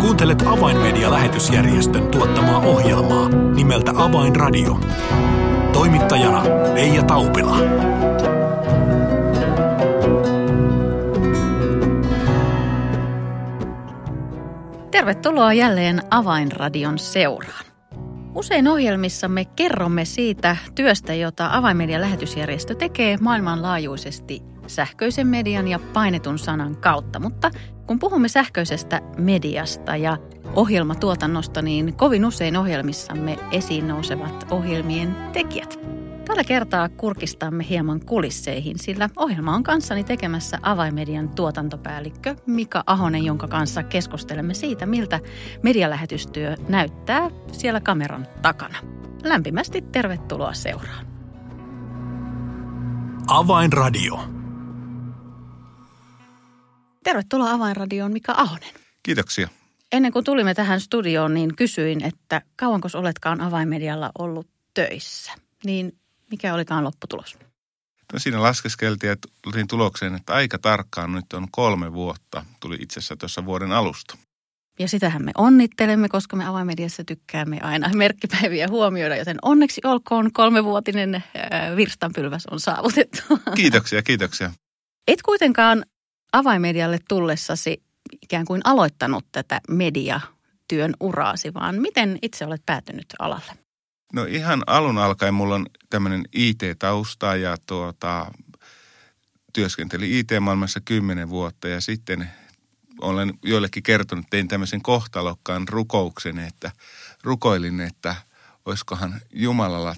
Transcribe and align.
Kuuntelet 0.00 0.42
Avainmedia-lähetysjärjestön 0.46 2.08
tuottamaa 2.08 2.58
ohjelmaa 2.58 3.28
nimeltä 3.28 3.92
Avainradio. 3.96 4.80
Toimittajana 5.72 6.42
Leija 6.74 7.02
Taupila. 7.02 7.56
Tervetuloa 14.90 15.52
jälleen 15.52 16.02
Avainradion 16.10 16.98
seuraan. 16.98 17.64
Usein 18.34 18.68
ohjelmissamme 18.68 19.44
kerromme 19.44 20.04
siitä 20.04 20.56
työstä, 20.74 21.14
jota 21.14 21.48
Avainmedian 21.52 22.00
lähetysjärjestö 22.00 22.74
tekee 22.74 23.16
maailmanlaajuisesti 23.20 24.42
sähköisen 24.66 25.26
median 25.26 25.68
ja 25.68 25.78
painetun 25.92 26.38
sanan 26.38 26.76
kautta. 26.76 27.20
Mutta 27.20 27.50
kun 27.86 27.98
puhumme 27.98 28.28
sähköisestä 28.28 29.00
mediasta 29.18 29.96
ja 29.96 30.16
ohjelmatuotannosta, 30.54 31.62
niin 31.62 31.94
kovin 31.94 32.24
usein 32.24 32.56
ohjelmissamme 32.56 33.38
esiin 33.50 33.88
nousevat 33.88 34.46
ohjelmien 34.50 35.16
tekijät. 35.32 35.78
Tällä 36.24 36.44
kertaa 36.44 36.88
kurkistamme 36.88 37.66
hieman 37.68 38.00
kulisseihin, 38.06 38.78
sillä 38.78 39.08
ohjelma 39.16 39.54
on 39.54 39.62
kanssani 39.62 40.04
tekemässä 40.04 40.58
avaimedian 40.62 41.28
tuotantopäällikkö 41.28 42.36
Mika 42.46 42.82
Ahonen, 42.86 43.24
jonka 43.24 43.48
kanssa 43.48 43.82
keskustelemme 43.82 44.54
siitä, 44.54 44.86
miltä 44.86 45.20
medialähetystyö 45.62 46.56
näyttää 46.68 47.30
siellä 47.52 47.80
kameran 47.80 48.26
takana. 48.42 48.78
Lämpimästi 49.24 49.82
tervetuloa 49.82 50.52
seuraan. 50.54 51.06
Avainradio. 53.26 54.43
Tervetuloa 57.04 57.50
Avainradioon 57.50 58.12
Mika 58.12 58.32
Ahonen. 58.36 58.74
Kiitoksia. 59.02 59.48
Ennen 59.92 60.12
kuin 60.12 60.24
tulimme 60.24 60.54
tähän 60.54 60.80
studioon, 60.80 61.34
niin 61.34 61.56
kysyin, 61.56 62.04
että 62.04 62.42
kauanko 62.56 62.88
oletkaan 62.94 63.40
avainmedialla 63.40 64.10
ollut 64.18 64.48
töissä. 64.74 65.32
Niin 65.64 65.98
mikä 66.30 66.54
olikaan 66.54 66.84
lopputulos? 66.84 67.38
No 68.12 68.18
siinä 68.18 68.42
laskeskeltiin, 68.42 69.12
että 69.12 69.28
tultiin 69.42 69.68
tulokseen, 69.68 70.14
että 70.14 70.34
aika 70.34 70.58
tarkkaan 70.58 71.12
nyt 71.12 71.32
on 71.32 71.48
kolme 71.50 71.92
vuotta. 71.92 72.44
Tuli 72.60 72.76
itse 72.80 73.00
asiassa 73.00 73.16
tuossa 73.16 73.44
vuoden 73.44 73.72
alusta. 73.72 74.18
Ja 74.78 74.88
sitähän 74.88 75.24
me 75.24 75.32
onnittelemme, 75.38 76.08
koska 76.08 76.36
me 76.36 76.46
avaimediassa 76.46 77.04
tykkäämme 77.04 77.60
aina 77.60 77.90
merkkipäiviä 77.94 78.68
huomioida, 78.68 79.16
joten 79.16 79.36
onneksi 79.42 79.80
olkoon 79.84 80.32
kolmevuotinen 80.32 81.24
virstanpylväs 81.76 82.46
on 82.50 82.60
saavutettu. 82.60 83.22
Kiitoksia, 83.54 84.02
kiitoksia. 84.02 84.52
Et 85.08 85.22
kuitenkaan 85.22 85.84
avaimedialle 86.34 86.98
tullessasi 87.08 87.82
ikään 88.22 88.44
kuin 88.44 88.60
aloittanut 88.64 89.24
tätä 89.32 89.60
mediatyön 89.68 90.94
uraasi, 91.00 91.54
vaan 91.54 91.74
miten 91.74 92.18
itse 92.22 92.46
olet 92.46 92.62
päätynyt 92.66 93.06
alalle? 93.18 93.52
No 94.12 94.24
ihan 94.24 94.62
alun 94.66 94.98
alkaen 94.98 95.34
mulla 95.34 95.54
on 95.54 95.66
tämmöinen 95.90 96.24
IT-tausta 96.32 97.36
ja 97.36 97.56
tuota, 97.66 98.30
työskentelin 99.52 100.12
IT-maailmassa 100.12 100.80
kymmenen 100.84 101.28
vuotta 101.28 101.68
ja 101.68 101.80
sitten 101.80 102.30
olen 103.00 103.34
joillekin 103.42 103.82
kertonut, 103.82 104.26
tein 104.30 104.48
tämmöisen 104.48 104.82
kohtalokkaan 104.82 105.68
rukouksen, 105.68 106.38
että 106.38 106.70
rukoilin, 107.22 107.80
että 107.80 108.14
olisikohan 108.66 109.20
Jumalalla 109.32 109.94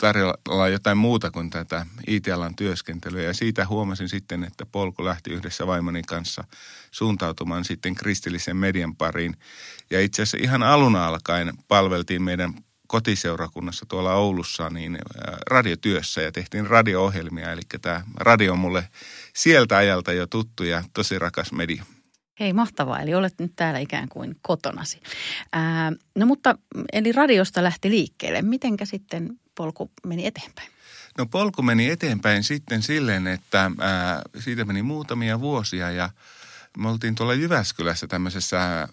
tarjolla 0.00 0.68
jotain 0.68 0.98
muuta 0.98 1.30
kuin 1.30 1.50
tätä 1.50 1.86
IT-alan 2.06 2.56
työskentelyä. 2.56 3.22
Ja 3.22 3.34
siitä 3.34 3.66
huomasin 3.66 4.08
sitten, 4.08 4.44
että 4.44 4.66
polku 4.66 5.04
lähti 5.04 5.30
yhdessä 5.30 5.66
vaimoni 5.66 6.02
kanssa 6.02 6.44
suuntautumaan 6.90 7.64
sitten 7.64 7.94
kristillisen 7.94 8.56
median 8.56 8.96
pariin. 8.96 9.36
Ja 9.90 10.00
itse 10.00 10.22
asiassa 10.22 10.46
ihan 10.46 10.62
alun 10.62 10.96
alkaen 10.96 11.52
palveltiin 11.68 12.22
meidän 12.22 12.54
kotiseurakunnassa 12.86 13.86
tuolla 13.88 14.14
Oulussa 14.14 14.70
niin 14.70 14.98
radiotyössä 15.50 16.22
ja 16.22 16.32
tehtiin 16.32 16.66
radio-ohjelmia. 16.66 17.52
Eli 17.52 17.60
tämä 17.82 18.02
radio 18.16 18.52
on 18.52 18.58
mulle 18.58 18.88
sieltä 19.36 19.76
ajalta 19.76 20.12
jo 20.12 20.26
tuttu 20.26 20.64
ja 20.64 20.84
tosi 20.94 21.18
rakas 21.18 21.52
media. 21.52 21.84
Hei, 22.40 22.52
mahtavaa. 22.52 23.00
Eli 23.00 23.14
olet 23.14 23.34
nyt 23.38 23.52
täällä 23.56 23.78
ikään 23.78 24.08
kuin 24.08 24.36
kotonasi. 24.42 25.00
Ää, 25.52 25.92
no 26.16 26.26
mutta, 26.26 26.58
eli 26.92 27.12
radiosta 27.12 27.62
lähti 27.62 27.90
liikkeelle. 27.90 28.42
Mitenkä 28.42 28.84
sitten 28.84 29.38
polku 29.60 29.90
meni 30.06 30.26
eteenpäin? 30.26 30.68
No 31.18 31.26
polku 31.26 31.62
meni 31.62 31.90
eteenpäin 31.90 32.44
sitten 32.44 32.82
silleen, 32.82 33.26
että 33.26 33.70
ää, 33.78 34.22
siitä 34.38 34.64
meni 34.64 34.82
muutamia 34.82 35.40
vuosia 35.40 35.90
ja 35.90 36.10
me 36.78 36.88
oltiin 36.88 37.14
tuolla 37.14 37.34
Jyväskylässä 37.34 38.06
tämmöisessä 38.06 38.88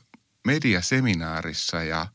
mediaseminaarissa 0.46 1.84
ja– 1.84 2.08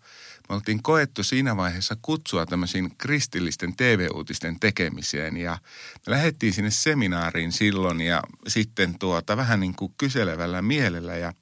me 0.53 0.57
oltiin 0.57 0.83
koettu 0.83 1.23
siinä 1.23 1.57
vaiheessa 1.57 1.97
kutsua 2.03 2.47
tämmöisiin 2.47 2.97
kristillisten 2.99 3.77
TV-uutisten 3.77 4.61
tekemiseen. 4.61 5.37
Ja 5.37 5.59
me 6.07 6.11
lähdettiin 6.11 6.53
sinne 6.53 6.71
seminaariin 6.71 7.53
silloin 7.53 8.01
ja 8.01 8.23
sitten 8.49 8.99
tuota 8.99 9.37
vähän 9.37 9.61
niin 9.61 9.75
kuin 9.75 9.95
kyselevällä 9.99 10.63
mielellä. 10.63 11.17
Ja 11.17 11.33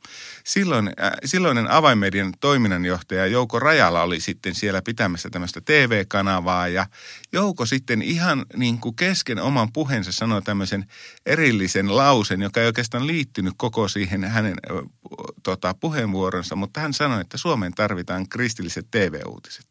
silloin, 0.44 0.88
äh, 0.88 1.12
silloinen 1.24 1.70
avaimedian 1.70 2.32
toiminnanjohtaja 2.40 3.26
Jouko 3.26 3.58
Rajala 3.58 4.02
oli 4.02 4.20
sitten 4.20 4.54
siellä 4.54 4.82
pitämässä 4.82 5.30
tämmöistä 5.30 5.60
TV-kanavaa 5.60 6.68
ja 6.68 6.86
Jouko 7.32 7.66
sitten 7.66 8.02
ihan 8.02 8.46
niin 8.56 8.78
kuin 8.78 8.96
kesken 8.96 9.38
oman 9.38 9.72
puheensa 9.72 10.12
sanoi 10.12 10.42
tämmöisen 10.42 10.84
erillisen 11.26 11.96
lausen, 11.96 12.42
joka 12.42 12.60
ei 12.60 12.66
oikeastaan 12.66 13.06
liittynyt 13.06 13.54
koko 13.56 13.88
siihen 13.88 14.24
hänen 14.24 14.56
tota, 15.42 15.74
puheenvuoronsa, 15.74 16.56
mutta 16.56 16.80
hän 16.80 16.92
sanoi, 16.92 17.20
että 17.20 17.38
Suomeen 17.38 17.72
tarvitaan 17.74 18.28
kristilliset 18.28 18.86
TV-uutiset. 18.90 19.66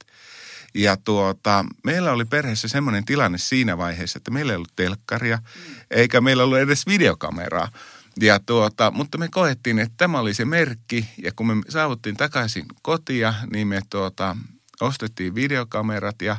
Ja 0.73 0.97
tuota, 0.97 1.65
meillä 1.83 2.11
oli 2.11 2.25
perheessä 2.25 2.67
semmoinen 2.67 3.05
tilanne 3.05 3.37
siinä 3.37 3.77
vaiheessa, 3.77 4.17
että 4.17 4.31
meillä 4.31 4.53
ei 4.53 4.55
ollut 4.55 4.75
telkkaria, 4.75 5.39
eikä 5.91 6.21
meillä 6.21 6.43
ollut 6.43 6.57
edes 6.57 6.87
videokameraa. 6.87 7.71
Ja 8.21 8.39
tuota, 8.39 8.91
mutta 8.91 9.17
me 9.17 9.27
koettiin, 9.31 9.79
että 9.79 9.93
tämä 9.97 10.19
oli 10.19 10.33
se 10.33 10.45
merkki, 10.45 11.09
ja 11.23 11.31
kun 11.35 11.47
me 11.47 11.53
saavuttiin 11.69 12.17
takaisin 12.17 12.65
kotia, 12.81 13.33
niin 13.53 13.67
me 13.67 13.81
tuota, 13.89 14.35
ostettiin 14.81 15.35
videokamerat 15.35 16.21
ja 16.21 16.37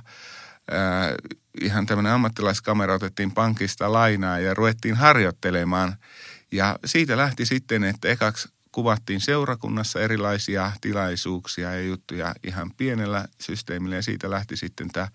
ää, 0.70 1.14
ihan 1.60 1.86
tämmöinen 1.86 2.12
ammattilaiskamera 2.12 2.94
otettiin 2.94 3.32
pankista 3.32 3.92
lainaa 3.92 4.38
ja 4.38 4.54
ruvettiin 4.54 4.94
harjoittelemaan. 4.94 5.96
Ja 6.52 6.78
siitä 6.84 7.16
lähti 7.16 7.46
sitten, 7.46 7.84
että 7.84 8.08
ekaksi 8.08 8.48
kuvattiin 8.72 9.20
seurakunnassa 9.20 10.00
erilaisia 10.00 10.72
tilaisuuksia 10.80 11.74
ja 11.74 11.82
juttuja 11.82 12.34
ihan 12.42 12.70
pienellä 12.76 13.28
systeemillä 13.40 13.96
ja 13.96 14.02
siitä 14.02 14.30
lähti 14.30 14.56
sitten 14.56 14.90
tämä 14.90 15.08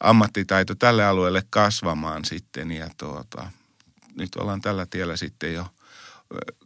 ammattitaito 0.00 0.74
tälle 0.74 1.04
alueelle 1.04 1.42
kasvamaan 1.50 2.24
sitten 2.24 2.72
ja 2.72 2.90
tuota, 2.96 3.50
nyt 4.16 4.36
ollaan 4.36 4.60
tällä 4.60 4.86
tiellä 4.86 5.16
sitten 5.16 5.54
jo 5.54 5.66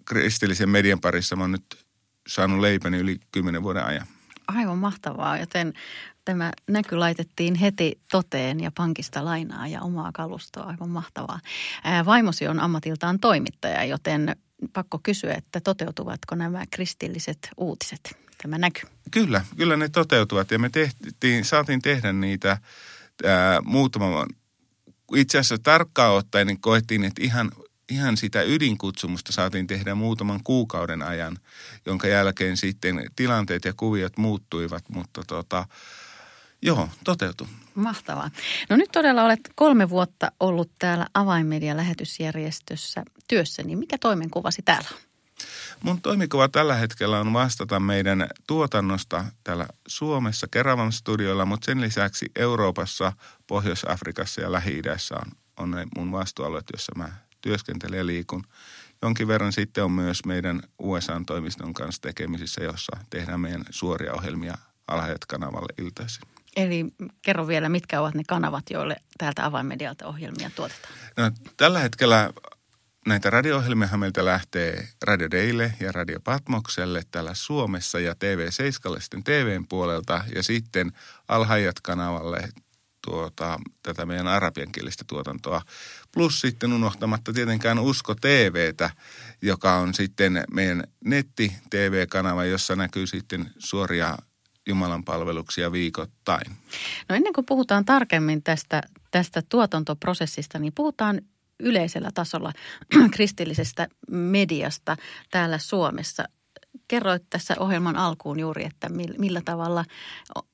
kristillisen 0.04 0.68
median 0.68 1.00
parissa. 1.00 1.36
Mä 1.36 1.42
oon 1.42 1.52
nyt 1.52 1.86
saanut 2.26 2.60
leipäni 2.60 2.98
yli 2.98 3.20
kymmenen 3.32 3.62
vuoden 3.62 3.84
ajan. 3.84 4.06
Aivan 4.48 4.78
mahtavaa, 4.78 5.38
joten 5.38 5.72
tämä 6.24 6.52
näky 6.68 6.96
laitettiin 6.96 7.54
heti 7.54 8.00
toteen 8.10 8.60
ja 8.60 8.72
pankista 8.76 9.24
lainaa 9.24 9.66
ja 9.66 9.80
omaa 9.80 10.10
kalustoa. 10.12 10.64
Aivan 10.64 10.90
mahtavaa. 10.90 11.40
Vaimosi 12.06 12.48
on 12.48 12.60
ammatiltaan 12.60 13.20
toimittaja, 13.20 13.84
joten 13.84 14.36
pakko 14.72 15.00
kysyä, 15.02 15.34
että 15.34 15.60
toteutuvatko 15.60 16.34
nämä 16.34 16.64
kristilliset 16.70 17.38
uutiset, 17.56 18.16
tämä 18.42 18.58
näky? 18.58 18.86
Kyllä, 19.10 19.44
kyllä 19.56 19.76
ne 19.76 19.88
toteutuvat. 19.88 20.50
Ja 20.50 20.58
me 20.58 20.70
tehtiin, 20.70 21.44
saatiin 21.44 21.82
tehdä 21.82 22.12
niitä 22.12 22.58
ää, 23.24 23.60
muutaman, 23.60 24.28
itse 25.16 25.38
asiassa 25.38 25.62
tarkkaan 25.62 26.14
ottaen 26.14 26.46
niin 26.46 26.60
koettiin, 26.60 27.04
että 27.04 27.22
ihan, 27.24 27.52
ihan 27.90 28.16
sitä 28.16 28.42
ydinkutsumusta 28.42 29.32
saatiin 29.32 29.66
tehdä 29.66 29.94
muutaman 29.94 30.40
kuukauden 30.44 31.02
ajan, 31.02 31.38
jonka 31.86 32.08
jälkeen 32.08 32.56
sitten 32.56 33.06
tilanteet 33.16 33.64
ja 33.64 33.72
kuviot 33.76 34.16
muuttuivat, 34.16 34.84
mutta 34.88 35.22
tota, 35.26 35.66
Joo, 36.62 36.88
toteutui. 37.04 37.46
Mahtavaa. 37.74 38.30
No 38.70 38.76
nyt 38.76 38.92
todella 38.92 39.24
olet 39.24 39.40
kolme 39.54 39.90
vuotta 39.90 40.32
ollut 40.40 40.70
täällä 40.78 41.06
Avainmedia-lähetysjärjestössä 41.14 43.02
työssä, 43.28 43.62
niin 43.62 43.78
mikä 43.78 43.98
toimenkuvasi 43.98 44.62
täällä 44.62 44.88
on? 44.92 44.98
Mun 45.82 46.02
toimikuva 46.02 46.48
tällä 46.48 46.74
hetkellä 46.74 47.20
on 47.20 47.32
vastata 47.32 47.80
meidän 47.80 48.26
tuotannosta 48.46 49.24
täällä 49.44 49.66
Suomessa 49.88 50.46
Keravan 50.50 50.92
studioilla, 50.92 51.44
mutta 51.44 51.64
sen 51.64 51.80
lisäksi 51.80 52.26
Euroopassa, 52.36 53.12
Pohjois-Afrikassa 53.46 54.40
ja 54.40 54.52
Lähi-idässä 54.52 55.14
on, 55.14 55.32
on 55.56 55.70
ne 55.70 55.86
mun 55.96 56.12
vastuualueet, 56.12 56.66
joissa 56.72 56.92
mä 56.96 57.08
työskentelen 57.40 57.98
ja 57.98 58.06
liikun. 58.06 58.44
Jonkin 59.02 59.28
verran 59.28 59.52
sitten 59.52 59.84
on 59.84 59.92
myös 59.92 60.24
meidän 60.24 60.62
USA-toimiston 60.78 61.74
kanssa 61.74 62.02
tekemisissä, 62.02 62.64
jossa 62.64 62.96
tehdään 63.10 63.40
meidän 63.40 63.64
suoria 63.70 64.12
ohjelmia 64.12 64.58
Alhajat 64.88 65.24
kanavalle 65.28 65.74
iltaisin. 65.78 66.22
Eli 66.56 66.84
kerro 67.22 67.46
vielä, 67.46 67.68
mitkä 67.68 68.00
ovat 68.00 68.14
ne 68.14 68.22
kanavat, 68.28 68.70
joille 68.70 68.96
täältä 69.18 69.44
avainmedialta 69.44 70.06
ohjelmia 70.06 70.50
tuotetaan? 70.50 70.94
No, 71.16 71.30
tällä 71.56 71.78
hetkellä 71.78 72.32
näitä 73.06 73.30
radio-ohjelmia 73.30 73.96
meiltä 73.96 74.24
lähtee 74.24 74.88
Radio 75.02 75.30
Daylle 75.30 75.74
ja 75.80 75.92
Radio 75.92 76.20
Patmokselle 76.20 77.02
täällä 77.10 77.34
Suomessa 77.34 78.00
ja 78.00 78.12
TV7 78.12 79.00
sitten 79.00 79.24
TVn 79.24 79.68
puolelta 79.68 80.24
ja 80.34 80.42
sitten 80.42 80.92
Alhajat-kanavalle 81.28 82.48
tuota, 83.06 83.58
tätä 83.82 84.06
meidän 84.06 84.28
arabiankielistä 84.28 85.04
tuotantoa. 85.06 85.62
Plus 86.14 86.40
sitten 86.40 86.72
unohtamatta 86.72 87.32
tietenkään 87.32 87.78
Usko 87.78 88.14
TVtä, 88.14 88.90
joka 89.42 89.76
on 89.76 89.94
sitten 89.94 90.44
meidän 90.54 90.84
netti-TV-kanava, 91.04 92.44
jossa 92.44 92.76
näkyy 92.76 93.06
sitten 93.06 93.50
suoria 93.58 94.18
Jumalan 94.66 95.04
palveluksia 95.04 95.72
viikoittain. 95.72 96.52
No 97.08 97.16
ennen 97.16 97.32
kuin 97.32 97.46
puhutaan 97.46 97.84
tarkemmin 97.84 98.42
tästä, 98.42 98.82
tästä 99.10 99.42
tuotantoprosessista, 99.48 100.58
niin 100.58 100.72
puhutaan 100.76 101.20
yleisellä 101.60 102.10
tasolla 102.14 102.52
kristillisestä 103.14 103.88
mediasta 104.10 104.96
täällä 105.30 105.58
Suomessa. 105.58 106.24
Kerroit 106.88 107.22
tässä 107.30 107.54
ohjelman 107.58 107.96
alkuun 107.96 108.40
juuri, 108.40 108.64
että 108.64 108.88
millä 109.18 109.42
tavalla 109.44 109.84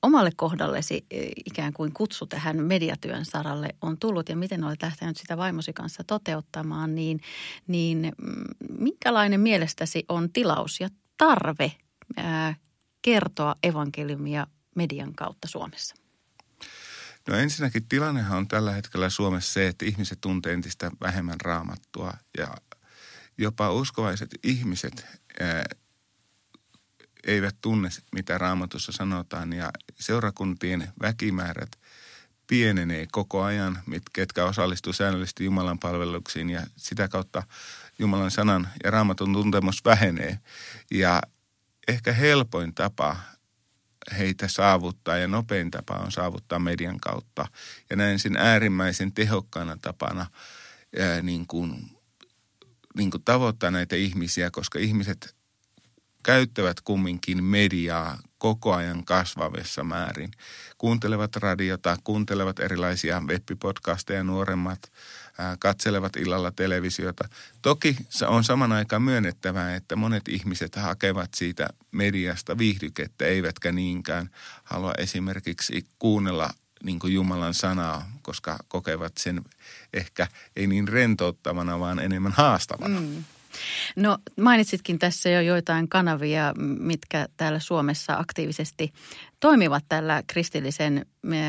omalle 0.01 0.31
kohdallesi 0.35 1.05
e, 1.11 1.27
ikään 1.45 1.73
kuin 1.73 1.93
kutsu 1.93 2.25
tähän 2.25 2.63
mediatyön 2.63 3.25
saralle 3.25 3.69
on 3.81 3.97
tullut 3.97 4.29
ja 4.29 4.35
miten 4.35 4.63
olet 4.63 4.81
lähtenyt 4.81 5.17
sitä 5.17 5.37
vaimosi 5.37 5.73
kanssa 5.73 6.03
toteuttamaan, 6.07 6.95
niin, 6.95 7.19
niin 7.67 8.13
mm, 8.17 8.43
minkälainen 8.79 9.39
mielestäsi 9.39 10.05
on 10.09 10.33
tilaus 10.33 10.79
ja 10.79 10.89
tarve 11.17 11.71
kertoa 13.01 13.55
evankeliumia 13.63 14.47
median 14.75 15.13
kautta 15.15 15.47
Suomessa? 15.47 15.95
No 17.27 17.35
ensinnäkin 17.35 17.87
tilannehan 17.87 18.37
on 18.37 18.47
tällä 18.47 18.71
hetkellä 18.71 19.09
Suomessa 19.09 19.53
se, 19.53 19.67
että 19.67 19.85
ihmiset 19.85 20.21
tuntee 20.21 20.53
entistä 20.53 20.91
vähemmän 21.01 21.41
raamattua 21.41 22.13
ja 22.37 22.47
jopa 23.37 23.71
uskovaiset 23.71 24.29
ihmiset 24.43 25.05
ää, 25.39 25.65
eivät 27.27 27.55
tunne, 27.61 27.89
mitä 28.15 28.37
raamatussa 28.37 28.91
sanotaan 28.91 29.53
ja 29.53 29.71
seurakuntien 29.99 30.87
väkimäärät 31.01 31.71
pienenee 32.47 33.07
koko 33.11 33.43
ajan, 33.43 33.79
ketkä 34.13 34.45
osallistuu 34.45 34.93
säännöllisesti 34.93 35.45
Jumalan 35.45 35.79
palveluksiin 35.79 36.49
ja 36.49 36.61
sitä 36.75 37.07
kautta 37.07 37.43
Jumalan 37.99 38.31
sanan 38.31 38.67
ja 38.83 38.91
raamatun 38.91 39.33
tuntemus 39.33 39.85
vähenee. 39.85 40.39
Ja 40.91 41.21
ehkä 41.89 42.13
helpoin 42.13 42.75
tapa 42.75 43.15
heitä 44.17 44.47
saavuttaa 44.47 45.17
ja 45.17 45.27
nopein 45.27 45.71
tapa 45.71 45.93
on 45.93 46.11
saavuttaa 46.11 46.59
median 46.59 46.99
kautta. 46.99 47.45
Ja 47.89 47.95
näin 47.95 48.19
sen 48.19 48.37
äärimmäisen 48.37 49.13
tehokkaana 49.13 49.77
tapana 49.81 50.25
ää, 50.99 51.21
niin 51.21 51.47
kuin, 51.47 51.91
niin 52.97 53.11
kuin 53.11 53.23
tavoittaa 53.23 53.71
näitä 53.71 53.95
ihmisiä, 53.95 54.51
koska 54.51 54.79
ihmiset 54.79 55.35
käyttävät 56.23 56.81
kumminkin 56.81 57.43
mediaa 57.43 58.19
koko 58.37 58.73
ajan 58.73 59.05
kasvavassa 59.05 59.83
määrin. 59.83 60.31
Kuuntelevat 60.77 61.35
radiota, 61.35 61.97
kuuntelevat 62.03 62.59
erilaisia 62.59 63.21
web-podcasteja, 63.21 64.23
nuoremmat 64.23 64.91
katselevat 65.59 66.15
illalla 66.15 66.51
televisiota. 66.51 67.29
Toki 67.61 67.95
se 68.09 68.25
on 68.25 68.43
saman 68.43 68.71
aikaan 68.71 69.01
myönnettävää, 69.01 69.75
että 69.75 69.95
monet 69.95 70.27
ihmiset 70.27 70.75
hakevat 70.75 71.29
siitä 71.35 71.67
mediasta 71.91 72.57
viihdykettä, 72.57 73.25
eivätkä 73.25 73.71
niinkään 73.71 74.29
halua 74.63 74.93
esimerkiksi 74.97 75.85
kuunnella 75.99 76.49
niin 76.83 76.99
kuin 76.99 77.13
Jumalan 77.13 77.53
sanaa, 77.53 78.11
koska 78.21 78.57
kokevat 78.67 79.17
sen 79.17 79.41
ehkä 79.93 80.27
ei 80.55 80.67
niin 80.67 80.87
rentouttavana, 80.87 81.79
vaan 81.79 81.99
enemmän 81.99 82.31
haastavana. 82.31 82.99
Mm. 82.99 83.23
No 83.95 84.17
mainitsitkin 84.41 84.99
tässä 84.99 85.29
jo 85.29 85.41
joitain 85.41 85.89
kanavia, 85.89 86.53
mitkä 86.79 87.27
täällä 87.37 87.59
Suomessa 87.59 88.17
aktiivisesti 88.17 88.93
toimivat 89.39 89.85
tällä 89.89 90.23
kristillisen 90.27 91.05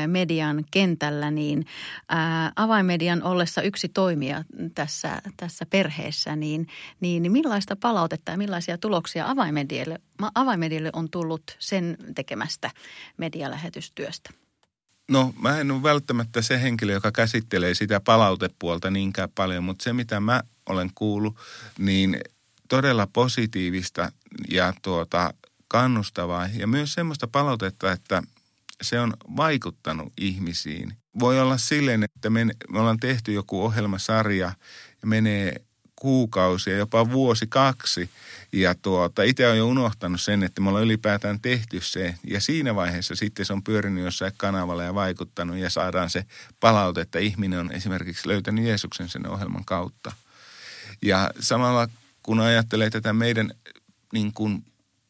median 0.07 0.63
kentällä, 0.71 1.31
niin 1.31 1.65
ää, 2.09 2.51
avaimedian 2.55 3.23
ollessa 3.23 3.61
yksi 3.61 3.89
toimija 3.89 4.43
tässä, 4.75 5.21
tässä 5.37 5.65
perheessä, 5.65 6.35
niin, 6.35 6.67
niin 6.99 7.31
millaista 7.31 7.75
palautetta 7.75 8.31
ja 8.31 8.37
millaisia 8.37 8.77
tuloksia 8.77 9.29
avaimedialle, 9.29 9.99
avaimedialle 10.35 10.89
on 10.93 11.09
tullut 11.09 11.43
sen 11.59 11.97
tekemästä 12.15 12.71
medialähetystyöstä? 13.17 14.29
No 15.11 15.33
mä 15.39 15.59
en 15.59 15.71
ole 15.71 15.83
välttämättä 15.83 16.41
se 16.41 16.61
henkilö, 16.61 16.93
joka 16.93 17.11
käsittelee 17.11 17.73
sitä 17.73 17.99
palautepuolta 17.99 18.91
niinkään 18.91 19.29
paljon, 19.35 19.63
mutta 19.63 19.83
se 19.83 19.93
mitä 19.93 20.19
mä 20.19 20.41
olen 20.71 20.91
kuullut, 20.95 21.35
niin 21.77 22.19
todella 22.69 23.07
positiivista 23.13 24.11
ja 24.49 24.73
tuota, 24.81 25.33
kannustavaa 25.67 26.47
ja 26.47 26.67
myös 26.67 26.93
semmoista 26.93 27.27
palautetta, 27.27 27.91
että 27.91 28.23
se 28.81 28.99
on 28.99 29.13
vaikuttanut 29.37 30.13
ihmisiin. 30.17 30.93
Voi 31.19 31.39
olla 31.39 31.57
silleen, 31.57 32.03
että 32.03 32.29
me, 32.29 32.45
me 32.45 32.79
ollaan 32.79 32.99
tehty 32.99 33.33
joku 33.33 33.63
ohjelmasarja 33.63 34.51
ja 35.01 35.07
menee 35.07 35.61
kuukausia, 35.95 36.77
jopa 36.77 37.11
vuosi, 37.11 37.47
kaksi. 37.47 38.09
Ja 38.53 38.75
tuota, 38.75 39.23
itse 39.23 39.47
olen 39.47 39.57
jo 39.57 39.67
unohtanut 39.67 40.21
sen, 40.21 40.43
että 40.43 40.61
me 40.61 40.69
ollaan 40.69 40.85
ylipäätään 40.85 41.39
tehty 41.41 41.81
se. 41.81 42.15
Ja 42.27 42.41
siinä 42.41 42.75
vaiheessa 42.75 43.15
sitten 43.15 43.45
se 43.45 43.53
on 43.53 43.63
pyörinyt 43.63 44.03
jossain 44.03 44.33
kanavalla 44.37 44.83
ja 44.83 44.95
vaikuttanut 44.95 45.57
ja 45.57 45.69
saadaan 45.69 46.09
se 46.09 46.25
palaute, 46.59 47.01
että 47.01 47.19
ihminen 47.19 47.59
on 47.59 47.71
esimerkiksi 47.71 48.27
löytänyt 48.27 48.65
Jeesuksen 48.65 49.09
sen 49.09 49.27
ohjelman 49.27 49.65
kautta. 49.65 50.11
Ja 51.01 51.31
samalla 51.39 51.89
kun 52.23 52.39
ajattelee 52.39 52.89
tätä 52.89 53.13
meidän 53.13 53.51
niin 54.13 54.33
kuin 54.33 54.65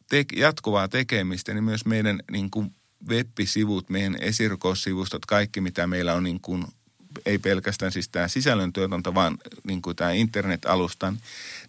te- 0.09 0.25
jatkuvaa 0.35 0.87
tekemistä, 0.87 1.53
niin 1.53 1.63
myös 1.63 1.85
meidän 1.85 2.19
niin 2.31 2.51
kuin 2.51 2.75
web-sivut, 3.09 3.89
meidän 3.89 4.17
esirukoussivustot, 4.21 5.25
kaikki 5.25 5.61
mitä 5.61 5.87
meillä 5.87 6.13
on 6.13 6.23
niin 6.23 6.41
kuin, 6.41 6.65
ei 7.25 7.37
pelkästään 7.37 7.91
siis 7.91 8.09
tämä 8.09 8.27
sisällöntuotanto, 8.27 9.15
vaan 9.15 9.37
niin 9.63 9.81
kuin 9.81 9.95
tämä 9.95 10.11
internet-alustan, 10.11 11.17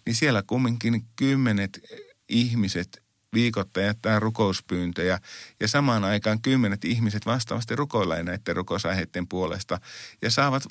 niin 0.05 0.15
siellä 0.15 0.43
kumminkin 0.47 1.05
kymmenet 1.15 1.79
ihmiset 2.29 3.02
viikoittain 3.33 3.85
jättää 3.85 4.19
rukouspyyntöjä 4.19 5.19
ja 5.59 5.67
samaan 5.67 6.03
aikaan 6.03 6.41
kymmenet 6.41 6.85
ihmiset 6.85 7.25
vastaavasti 7.25 7.75
rukoilee 7.75 8.23
näiden 8.23 8.55
rukousaiheiden 8.55 9.27
puolesta 9.27 9.79
ja 10.21 10.31
saavat 10.31 10.63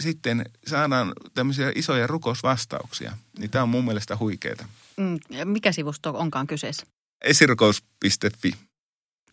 sitten 0.00 0.44
saadaan 0.66 1.12
tämmöisiä 1.34 1.72
isoja 1.74 2.06
rukousvastauksia. 2.06 3.12
Niin 3.38 3.50
tämä 3.50 3.62
on 3.62 3.68
mun 3.68 3.84
mielestä 3.84 4.16
huikeeta. 4.16 4.64
Mm, 4.96 5.18
mikä 5.44 5.72
sivusto 5.72 6.18
onkaan 6.18 6.46
kyseessä? 6.46 6.86
Esirukous.fi. 7.20 8.52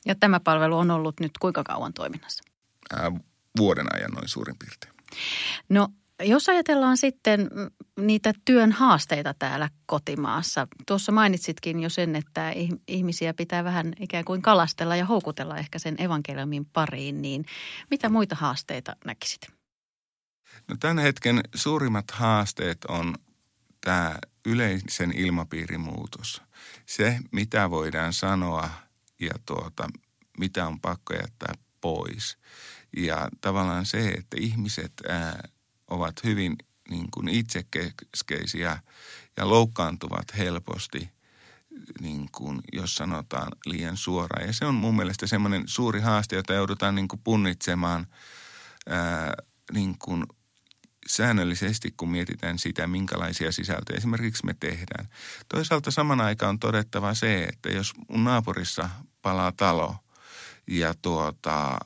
Ja 0.06 0.16
tämä 0.16 0.40
palvelu 0.40 0.78
on 0.78 0.92
ollut 0.92 1.20
nyt 1.20 1.38
kuinka 1.38 1.64
kauan 1.64 1.94
toiminnassa? 1.94 2.44
Ää, 2.94 3.12
vuoden 3.58 3.96
ajan 3.96 4.12
noin 4.12 4.28
suurin 4.28 4.56
piirtein. 4.60 4.94
No 5.70 5.90
jos 6.24 6.50
ajatellaan 6.50 6.98
sitten 6.98 7.50
niitä 8.00 8.34
työn 8.46 8.72
haasteita 8.72 9.34
täällä 9.40 9.70
kotimaassa. 9.86 10.68
Tuossa 10.88 11.12
mainitsitkin 11.12 11.80
jo 11.80 11.90
sen, 11.90 12.16
että 12.16 12.54
ihmisiä 12.88 13.34
pitää 13.34 13.64
vähän 13.64 13.94
ikään 14.00 14.26
kuin 14.26 14.42
kalastella 14.42 14.96
ja 14.96 15.06
houkutella 15.06 15.58
ehkä 15.58 15.80
sen 15.80 16.02
evankeliumin 16.02 16.66
pariin, 16.66 17.22
niin 17.22 17.46
mitä 17.92 18.10
muita 18.10 18.36
haasteita 18.36 18.96
näkisit? 19.06 19.42
No 20.68 20.76
tämän 20.80 21.00
hetken 21.00 21.42
suurimmat 21.56 22.12
haasteet 22.12 22.86
on 22.86 23.16
tämä 23.82 24.16
yleisen 24.46 25.12
ilmapiirin 25.18 25.82
muutos. 25.82 26.42
Se, 26.86 27.20
mitä 27.32 27.70
voidaan 27.70 28.14
sanoa 28.14 28.70
ja 29.20 29.34
tuota, 29.46 29.90
mitä 30.40 30.68
on 30.68 30.80
pakko 30.80 31.14
jättää 31.14 31.54
pois. 31.82 32.38
Ja 32.98 33.30
tavallaan 33.42 33.86
se, 33.86 34.08
että 34.08 34.38
ihmiset 34.40 34.94
ää, 35.10 35.44
ovat 35.88 36.24
hyvin 36.24 36.56
niin 36.90 37.08
kuin 37.12 37.28
itsekeskeisiä 37.28 38.80
ja 39.38 39.50
loukkaantuvat 39.50 40.38
helposti, 40.38 41.10
niin 42.02 42.30
kuin, 42.32 42.62
jos 42.74 42.96
sanotaan 42.96 43.52
liian 43.66 43.98
suoraan. 43.98 44.48
Ja 44.48 44.54
se 44.54 44.66
on 44.66 44.76
mun 44.76 44.96
mielestä 44.96 45.28
semmoinen 45.28 45.64
suuri 45.66 46.02
haaste, 46.02 46.36
jota 46.36 46.54
joudutaan 46.54 46.96
niin 46.96 47.08
kuin 47.08 47.22
punnitsemaan 47.24 48.08
ää, 48.90 49.34
niin 49.74 49.96
kuin 50.00 50.24
säännöllisesti, 51.08 51.94
kun 51.98 52.10
mietitään 52.10 52.60
sitä, 52.60 52.88
minkälaisia 52.88 53.52
sisältöjä 53.52 53.98
esimerkiksi 53.98 54.46
me 54.46 54.56
tehdään. 54.60 55.10
Toisaalta 55.48 55.92
saman 55.92 56.22
aikaan 56.22 56.50
on 56.50 56.60
todettava 56.60 57.14
se, 57.14 57.44
että 57.44 57.70
jos 57.70 57.94
mun 58.10 58.24
naapurissa 58.24 58.90
palaa 59.22 59.52
talo 59.52 59.96
ja 60.68 60.94
tuota, 61.02 61.80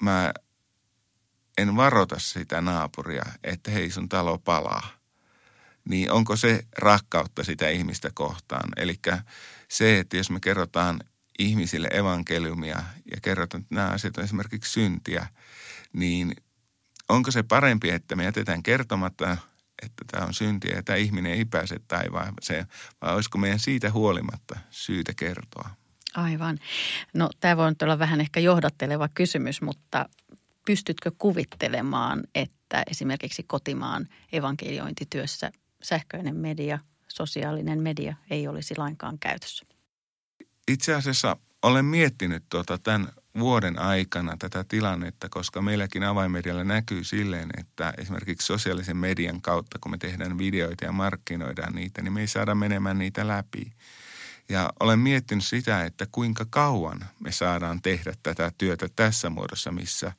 mä 0.00 0.32
en 1.58 1.76
varota 1.76 2.18
sitä 2.18 2.60
naapuria, 2.60 3.24
että 3.44 3.70
hei 3.70 3.90
sun 3.90 4.08
talo 4.08 4.38
palaa, 4.38 4.88
niin 5.84 6.10
onko 6.10 6.36
se 6.36 6.64
rakkautta 6.78 7.44
sitä 7.44 7.68
ihmistä 7.68 8.10
kohtaan? 8.14 8.70
Eli 8.76 8.94
se, 9.68 9.98
että 9.98 10.16
jos 10.16 10.30
me 10.30 10.40
kerrotaan 10.40 11.00
ihmisille 11.38 11.88
evankeliumia 11.92 12.82
ja 13.10 13.20
kerrotaan, 13.22 13.60
että 13.60 13.74
nämä 13.74 13.88
asiat 13.88 14.16
on 14.16 14.24
esimerkiksi 14.24 14.72
syntiä, 14.72 15.26
niin 15.92 16.36
onko 17.08 17.30
se 17.30 17.42
parempi, 17.42 17.90
että 17.90 18.16
me 18.16 18.24
jätetään 18.24 18.62
kertomatta, 18.62 19.36
että 19.82 20.04
tämä 20.10 20.26
on 20.26 20.34
syntiä 20.34 20.76
ja 20.76 20.82
tämä 20.82 20.96
ihminen 20.96 21.32
ei 21.32 21.44
pääse 21.44 21.76
taivaaseen, 21.88 22.66
vai 23.00 23.14
olisiko 23.14 23.38
meidän 23.38 23.58
siitä 23.58 23.90
huolimatta 23.90 24.58
syytä 24.70 25.12
kertoa? 25.16 25.70
Aivan. 26.14 26.58
No 27.14 27.30
tämä 27.40 27.56
voi 27.56 27.72
olla 27.82 27.98
vähän 27.98 28.20
ehkä 28.20 28.40
johdatteleva 28.40 29.08
kysymys, 29.14 29.62
mutta 29.62 30.08
pystytkö 30.66 31.10
kuvittelemaan, 31.18 32.22
että 32.34 32.82
esimerkiksi 32.90 33.42
kotimaan 33.42 34.08
evankeliointityössä 34.32 35.52
sähköinen 35.82 36.36
media, 36.36 36.78
sosiaalinen 37.08 37.82
media 37.82 38.16
ei 38.30 38.48
olisi 38.48 38.74
lainkaan 38.76 39.18
käytössä? 39.18 39.66
Itse 40.68 40.94
asiassa 40.94 41.36
olen 41.62 41.84
miettinyt 41.84 42.44
tuota 42.48 42.78
tämän 42.78 43.08
vuoden 43.38 43.78
aikana 43.78 44.36
tätä 44.38 44.64
tilannetta, 44.68 45.28
koska 45.28 45.62
meilläkin 45.62 46.04
avaimedialla 46.04 46.64
näkyy 46.64 47.04
silleen, 47.04 47.50
että 47.58 47.94
esimerkiksi 47.98 48.46
sosiaalisen 48.46 48.96
median 48.96 49.42
kautta, 49.42 49.78
kun 49.78 49.90
me 49.90 49.98
tehdään 49.98 50.38
videoita 50.38 50.84
ja 50.84 50.92
markkinoidaan 50.92 51.74
niitä, 51.74 52.02
niin 52.02 52.12
me 52.12 52.20
ei 52.20 52.26
saada 52.26 52.54
menemään 52.54 52.98
niitä 52.98 53.28
läpi. 53.28 53.72
Ja 54.48 54.72
olen 54.80 54.98
miettinyt 54.98 55.44
sitä, 55.44 55.84
että 55.84 56.06
kuinka 56.12 56.46
kauan 56.50 57.04
me 57.20 57.32
saadaan 57.32 57.82
tehdä 57.82 58.14
tätä 58.22 58.52
työtä 58.58 58.88
tässä 58.96 59.30
muodossa, 59.30 59.72
missä 59.72 60.12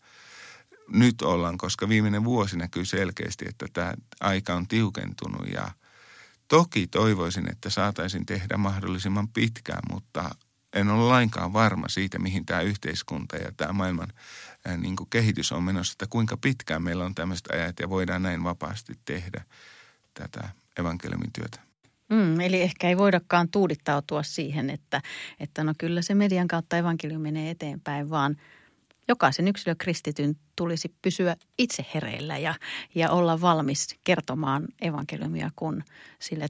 nyt 0.94 1.22
ollaan, 1.22 1.58
koska 1.58 1.90
viimeinen 1.90 2.24
vuosi 2.24 2.58
näkyy 2.58 2.86
selkeästi, 2.86 3.46
että 3.50 3.66
tämä 3.74 3.94
aika 4.20 4.54
on 4.54 4.68
tiukentunut 4.68 5.48
ja 5.48 5.72
toki 6.48 6.88
toivoisin, 6.88 7.52
että 7.52 7.70
saataisiin 7.70 8.26
tehdä 8.26 8.58
mahdollisimman 8.58 9.28
pitkään, 9.28 9.82
mutta 9.92 10.30
en 10.74 10.90
ole 10.90 11.04
lainkaan 11.04 11.54
varma 11.54 11.88
siitä, 11.88 12.20
mihin 12.20 12.46
tämä 12.46 12.62
yhteiskunta 12.62 13.36
ja 13.36 13.52
tämä 13.58 13.74
maailman 13.74 14.08
niin 14.78 14.96
kuin 14.96 15.10
kehitys 15.10 15.52
on 15.52 15.64
menossa, 15.64 15.94
että 15.94 16.06
kuinka 16.10 16.38
pitkään 16.38 16.84
meillä 16.84 17.06
on 17.06 17.16
tämmöiset 17.16 17.48
ajat 17.52 17.80
ja 17.80 17.90
voidaan 17.90 18.24
näin 18.24 18.44
vapaasti 18.44 18.94
tehdä 19.06 19.44
tätä 20.14 20.50
evankeliumin 20.80 21.34
työtä. 21.34 21.60
Mm, 22.10 22.40
eli 22.40 22.62
ehkä 22.62 22.90
ei 22.90 22.98
voidakaan 22.98 23.50
tuudittautua 23.50 24.24
siihen, 24.24 24.70
että, 24.70 25.02
että 25.40 25.64
no 25.64 25.74
kyllä 25.78 26.02
se 26.02 26.16
median 26.16 26.48
kautta 26.48 26.78
evankeliumi 26.78 27.24
menee 27.24 27.50
eteenpäin, 27.50 28.10
vaan 28.10 28.38
jokaisen 29.08 29.48
yksilökristityn 29.48 30.36
tulisi 30.56 30.96
pysyä 31.02 31.36
itse 31.58 31.86
hereillä 31.94 32.38
ja, 32.38 32.56
ja 32.96 33.10
olla 33.10 33.42
valmis 33.42 33.96
kertomaan 34.04 34.68
evankeliumia, 34.82 35.50
kun 35.56 35.84
sille 36.20 36.48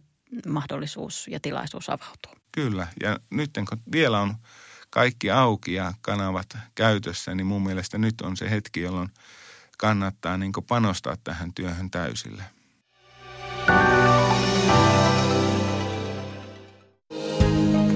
mahdollisuus 0.47 1.27
ja 1.27 1.39
tilaisuus 1.39 1.89
avautuu. 1.89 2.31
Kyllä, 2.51 2.87
ja 3.03 3.19
nyt 3.29 3.51
kun 3.69 3.81
vielä 3.91 4.19
on 4.19 4.35
kaikki 4.89 5.31
auki 5.31 5.73
ja 5.73 5.93
kanavat 6.01 6.57
käytössä, 6.75 7.35
niin 7.35 7.47
mun 7.47 7.63
mielestä 7.63 7.97
nyt 7.97 8.21
on 8.21 8.37
se 8.37 8.49
hetki, 8.49 8.81
jolloin 8.81 9.09
kannattaa 9.77 10.37
niin 10.37 10.51
panostaa 10.67 11.15
tähän 11.23 11.53
työhön 11.53 11.91
täysille. 11.91 12.43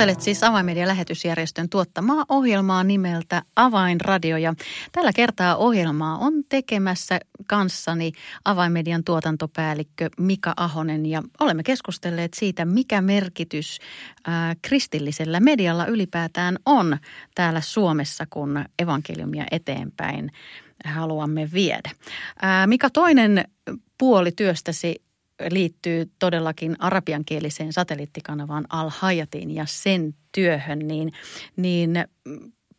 Kuuntelet 0.00 0.20
siis 0.20 0.44
Avainmedian 0.44 0.88
lähetysjärjestön 0.88 1.68
tuottamaa 1.68 2.24
ohjelmaa 2.28 2.84
nimeltä 2.84 3.42
Avainradio 3.56 4.36
ja 4.36 4.54
tällä 4.92 5.12
kertaa 5.12 5.56
ohjelmaa 5.56 6.18
on 6.18 6.32
tekemässä 6.48 7.20
kanssani 7.46 8.12
Avainmedian 8.44 9.04
tuotantopäällikkö 9.04 10.10
Mika 10.18 10.54
Ahonen 10.56 11.06
ja 11.06 11.22
olemme 11.40 11.62
keskustelleet 11.62 12.34
siitä, 12.34 12.64
mikä 12.64 13.00
merkitys 13.00 13.78
ää, 14.26 14.54
kristillisellä 14.62 15.40
medialla 15.40 15.86
ylipäätään 15.86 16.58
on 16.66 16.98
täällä 17.34 17.60
Suomessa, 17.60 18.26
kun 18.30 18.64
evankeliumia 18.78 19.44
eteenpäin 19.50 20.30
haluamme 20.84 21.48
viedä. 21.52 21.90
Ää, 22.42 22.66
Mika, 22.66 22.90
toinen 22.90 23.44
puoli 23.98 24.32
työstäsi 24.32 25.02
liittyy 25.50 26.10
todellakin 26.18 26.76
arabiankieliseen 26.78 27.72
satelliittikanavaan 27.72 28.66
Al-Hayatiin 28.70 29.50
ja 29.50 29.64
sen 29.66 30.14
työhön, 30.32 30.78
niin, 30.78 31.12
niin 31.56 32.04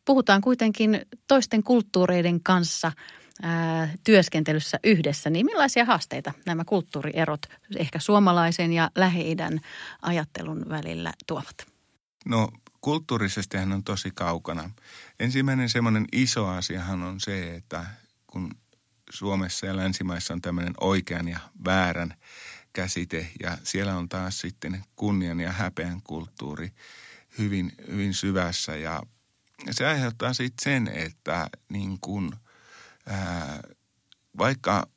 puhutaan 0.06 0.42
kuitenkin 0.42 1.02
toisten 1.28 1.64
kulttuureiden 1.64 2.44
kanssa 2.44 2.92
ää, 3.42 3.94
työskentelyssä 4.04 4.80
yhdessä. 4.84 5.30
Niin 5.30 5.46
millaisia 5.46 5.86
haasteita 5.86 6.34
nämä 6.46 6.64
kulttuurierot 6.66 7.42
ehkä 7.76 8.00
suomalaisen 8.00 8.74
ja 8.74 8.92
lähi 8.96 9.36
ajattelun 10.02 10.66
välillä 10.70 11.14
tuovat? 11.28 11.68
No 12.26 12.50
kulttuurisesti 12.82 13.58
hän 13.58 13.72
on 13.72 13.84
tosi 13.84 14.12
kaukana. 14.14 14.70
Ensimmäinen 15.20 15.70
semmoinen 15.70 16.06
iso 16.12 16.48
asiahan 16.48 17.04
on 17.04 17.20
se, 17.20 17.56
että 17.56 17.86
kun 18.28 18.52
Suomessa 19.10 19.66
ja 19.66 19.78
länsimaissa 19.78 20.34
on 20.34 20.42
tämmöinen 20.42 20.74
oikean 20.82 21.28
ja 21.28 21.40
väärän 21.66 22.14
käsite 22.74 23.28
ja 23.44 23.58
siellä 23.64 23.98
on 23.98 24.10
taas 24.10 24.40
sitten 24.40 24.84
kunnian 24.96 25.40
ja 25.40 25.52
häpeän 25.52 26.02
kulttuuri 26.04 26.72
hyvin, 27.38 27.72
hyvin 27.88 28.14
syvässä 28.14 28.76
ja 28.76 29.02
se 29.72 29.88
aiheuttaa 29.88 30.34
sitten 30.34 30.64
sen, 30.64 30.88
että 30.88 31.50
niin 31.70 31.98
kun, 32.02 32.36
ää, 33.06 33.60
vaikka 34.38 34.88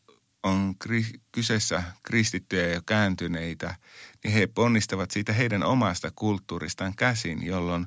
on 0.42 0.74
kri, 0.78 1.06
kyseessä 1.32 1.82
kristittyjä 2.02 2.66
ja 2.66 2.82
kääntyneitä, 2.86 3.74
niin 4.24 4.34
he 4.34 4.46
ponnistavat 4.46 5.10
siitä 5.10 5.32
heidän 5.32 5.62
omasta 5.62 6.10
kulttuuristaan 6.14 6.96
käsin, 6.96 7.46
jolloin, 7.46 7.86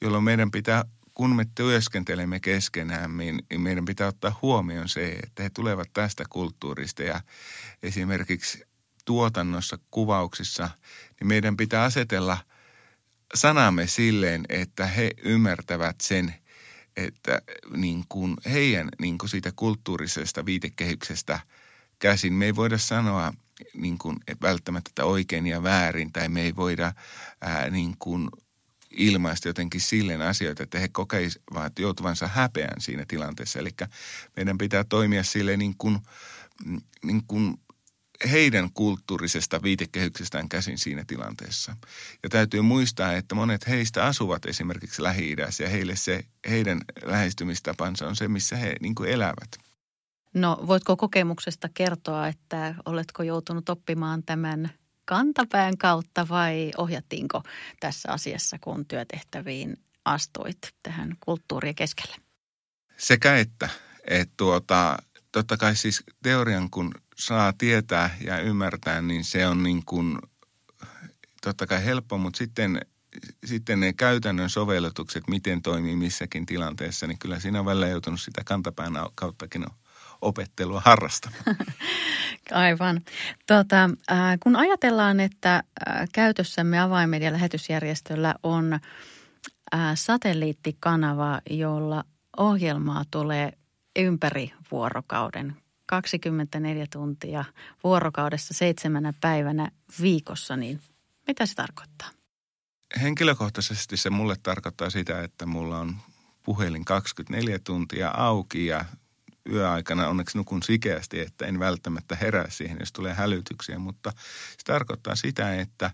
jolloin 0.00 0.24
meidän 0.24 0.50
pitää 0.50 0.84
kun 1.14 1.36
me 1.36 1.46
työskentelemme 1.54 2.40
keskenään, 2.40 3.16
niin, 3.16 3.42
niin 3.50 3.60
meidän 3.60 3.84
pitää 3.84 4.08
ottaa 4.08 4.38
huomioon 4.42 4.88
se, 4.88 5.12
että 5.22 5.42
he 5.42 5.50
tulevat 5.50 5.88
tästä 5.92 6.24
kulttuurista 6.30 7.02
ja 7.02 7.20
esimerkiksi 7.82 8.64
tuotannossa, 9.04 9.78
kuvauksissa, 9.90 10.70
niin 11.20 11.28
meidän 11.28 11.56
pitää 11.56 11.84
asetella 11.84 12.38
sanamme 13.34 13.86
silleen, 13.86 14.44
että 14.48 14.86
he 14.86 15.10
ymmärtävät 15.24 15.96
sen, 16.02 16.34
että 16.96 17.42
niin 17.76 18.04
kuin 18.08 18.36
heidän 18.52 18.88
niin 19.00 19.18
kuin 19.18 19.30
siitä 19.30 19.52
kulttuurisesta 19.56 20.46
viitekehyksestä 20.46 21.40
käsin 21.98 22.32
me 22.32 22.44
ei 22.44 22.56
voida 22.56 22.78
sanoa 22.78 23.32
niin 23.74 23.98
kuin, 23.98 24.16
välttämättä 24.42 25.04
oikein 25.04 25.46
ja 25.46 25.62
väärin 25.62 26.12
tai 26.12 26.28
me 26.28 26.42
ei 26.42 26.56
voida 26.56 26.92
ää, 27.40 27.70
niin 27.70 27.96
kuin 27.98 28.28
ilmaista 28.90 29.48
jotenkin 29.48 29.80
silleen 29.80 30.22
asioita, 30.22 30.62
että 30.62 30.78
he 30.78 30.88
kokeisivat 30.88 31.78
joutuvansa 31.78 32.26
häpeän 32.26 32.80
siinä 32.80 33.04
tilanteessa. 33.08 33.58
Eli 33.58 33.70
meidän 34.36 34.58
pitää 34.58 34.84
toimia 34.84 35.24
sille 35.24 35.56
niin 35.56 35.74
kuin, 35.78 35.98
niin 37.04 37.22
kuin 37.26 37.60
heidän 38.30 38.72
kulttuurisesta 38.74 39.62
viitekehyksestään 39.62 40.48
käsin 40.48 40.78
siinä 40.78 41.04
tilanteessa. 41.06 41.76
Ja 42.22 42.28
täytyy 42.28 42.60
muistaa, 42.60 43.12
että 43.12 43.34
monet 43.34 43.68
heistä 43.68 44.04
asuvat 44.04 44.46
esimerkiksi 44.46 45.02
lähi 45.02 45.36
ja 45.58 45.68
heille 45.68 45.96
se 45.96 46.24
heidän 46.48 46.80
lähestymistapansa 47.04 48.08
on 48.08 48.16
se, 48.16 48.28
missä 48.28 48.56
he 48.56 48.76
niin 48.80 48.94
kuin 48.94 49.10
elävät. 49.10 49.50
No 50.34 50.58
voitko 50.66 50.96
kokemuksesta 50.96 51.68
kertoa, 51.74 52.28
että 52.28 52.74
oletko 52.86 53.22
joutunut 53.22 53.68
oppimaan 53.68 54.22
tämän 54.22 54.70
kantapään 55.04 55.78
kautta 55.78 56.28
vai 56.28 56.70
ohjattiinko 56.76 57.42
tässä 57.80 58.12
asiassa, 58.12 58.56
kun 58.60 58.86
työtehtäviin 58.86 59.76
astuit 60.04 60.58
tähän 60.82 61.16
kulttuurien 61.20 61.74
keskelle? 61.74 62.16
Sekä 62.96 63.36
että. 63.36 63.68
että 64.04 64.34
tuota, 64.36 64.98
totta 65.32 65.56
kai 65.56 65.76
siis 65.76 66.02
teorian 66.22 66.70
kun 66.70 66.94
saa 67.16 67.52
tietää 67.52 68.16
ja 68.24 68.40
ymmärtää, 68.40 69.02
niin 69.02 69.24
se 69.24 69.46
on 69.46 69.62
niin 69.62 69.82
kuin 69.86 70.18
totta 71.42 71.66
kai 71.66 71.84
helppo, 71.84 72.18
mutta 72.18 72.38
sitten, 72.38 72.80
sitten 73.44 73.80
ne 73.80 73.92
käytännön 73.92 74.50
sovellutukset, 74.50 75.28
miten 75.28 75.62
toimii 75.62 75.96
missäkin 75.96 76.46
tilanteessa, 76.46 77.06
niin 77.06 77.18
kyllä 77.18 77.40
siinä 77.40 77.60
on 77.60 77.66
välillä 77.66 77.88
joutunut 77.88 78.20
sitä 78.20 78.42
kantapään 78.44 78.92
kauttakin 79.14 79.66
opettelua 80.22 80.82
harrastamaan. 80.84 81.56
Aivan. 82.52 83.00
Tota, 83.46 83.90
äh, 84.10 84.38
kun 84.40 84.56
ajatellaan, 84.56 85.20
että 85.20 85.54
äh, 85.56 86.08
käytössämme 86.12 86.80
avaimedia 86.80 87.32
lähetysjärjestöllä 87.32 88.34
on 88.42 88.72
äh, 88.72 88.80
satelliittikanava, 89.94 91.40
jolla 91.50 92.04
ohjelmaa 92.36 93.04
tulee 93.10 93.52
ympäri 93.98 94.52
vuorokauden 94.70 95.56
24 95.86 96.86
tuntia 96.92 97.44
vuorokaudessa 97.84 98.54
seitsemänä 98.54 99.12
päivänä 99.20 99.70
viikossa, 100.00 100.56
niin 100.56 100.80
mitä 101.26 101.46
se 101.46 101.54
tarkoittaa? 101.54 102.10
Henkilökohtaisesti 103.02 103.96
se 103.96 104.10
mulle 104.10 104.36
tarkoittaa 104.42 104.90
sitä, 104.90 105.22
että 105.22 105.46
mulla 105.46 105.78
on 105.78 105.96
puhelin 106.42 106.84
24 106.84 107.58
tuntia 107.58 108.10
auki 108.10 108.66
ja 108.66 108.84
yöaikana 109.52 110.08
onneksi 110.08 110.38
nukun 110.38 110.62
sikeästi, 110.62 111.20
että 111.20 111.46
en 111.46 111.58
välttämättä 111.58 112.16
herää 112.16 112.50
siihen, 112.50 112.76
jos 112.80 112.92
tulee 112.92 113.14
hälytyksiä, 113.14 113.78
mutta 113.78 114.12
se 114.50 114.64
tarkoittaa 114.64 115.16
sitä, 115.16 115.60
että 115.60 115.90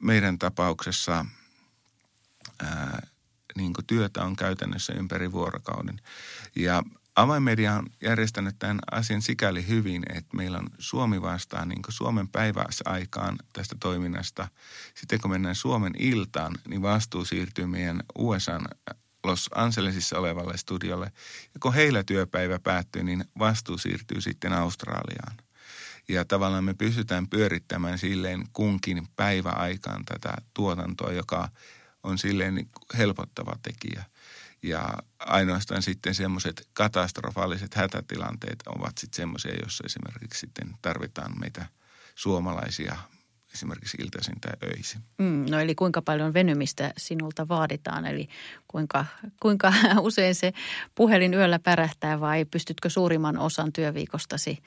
meidän 0.00 0.38
tapauksessa 0.38 1.26
niin 3.56 3.72
työtä 3.86 4.24
on 4.24 4.36
käytännössä 4.36 4.92
ympäri 4.92 5.32
vuorokauden. 5.32 6.00
Ja 6.56 6.82
Avainmedia 7.16 7.74
on 7.74 7.86
järjestänyt 8.00 8.58
tämän 8.58 8.78
asian 8.90 9.22
sikäli 9.22 9.68
hyvin, 9.68 10.02
että 10.08 10.36
meillä 10.36 10.58
on 10.58 10.66
Suomi 10.78 11.22
vastaan 11.22 11.68
niin 11.68 11.82
Suomen 11.88 12.28
päiväsaikaan 12.28 13.38
tästä 13.52 13.76
toiminnasta. 13.80 14.48
Sitten 14.94 15.20
kun 15.20 15.30
mennään 15.30 15.54
Suomen 15.54 15.92
iltaan, 15.98 16.54
niin 16.68 16.82
vastuu 16.82 17.24
siirtyy 17.24 17.66
meidän 17.66 18.02
USAn 18.18 18.64
Los 19.24 19.50
Angelesissa 19.54 20.18
olevalle 20.18 20.56
studiolle. 20.56 21.12
Ja 21.54 21.60
kun 21.60 21.74
heillä 21.74 22.04
työpäivä 22.04 22.58
päättyy, 22.58 23.02
niin 23.02 23.24
vastuu 23.38 23.78
siirtyy 23.78 24.20
sitten 24.20 24.52
Australiaan. 24.52 25.36
Ja 26.08 26.24
tavallaan 26.24 26.64
me 26.64 26.74
pystytään 26.74 27.28
pyörittämään 27.28 27.98
silleen 27.98 28.44
kunkin 28.52 29.08
päiväaikaan 29.16 30.04
tätä 30.04 30.36
tuotantoa, 30.54 31.12
joka 31.12 31.48
on 32.04 32.18
silleen 32.18 32.68
helpottava 32.98 33.56
tekijä. 33.62 34.04
Ja 34.62 34.88
ainoastaan 35.18 35.82
sitten 35.82 36.14
semmoiset 36.14 36.68
katastrofaaliset 36.72 37.74
hätätilanteet 37.74 38.62
ovat 38.66 38.98
sitten 38.98 39.16
semmoisia, 39.16 39.54
joissa 39.60 39.84
esimerkiksi 39.86 40.40
sitten 40.40 40.74
tarvitaan 40.82 41.40
meitä 41.40 41.66
suomalaisia 42.14 42.96
esimerkiksi 43.54 43.96
iltaisin 44.00 44.40
tai 44.40 44.52
öisin. 44.64 45.00
Mm, 45.18 45.46
no 45.50 45.58
eli 45.58 45.74
kuinka 45.74 46.02
paljon 46.02 46.34
venymistä 46.34 46.92
sinulta 46.96 47.48
vaaditaan, 47.48 48.06
eli 48.06 48.28
kuinka, 48.68 49.06
kuinka 49.42 49.72
usein 50.00 50.34
se 50.34 50.52
puhelin 50.94 51.34
yöllä 51.34 51.58
pärähtää 51.58 52.20
vai 52.20 52.44
pystytkö 52.44 52.90
suurimman 52.90 53.38
osan 53.38 53.72
työviikostasi 53.72 54.58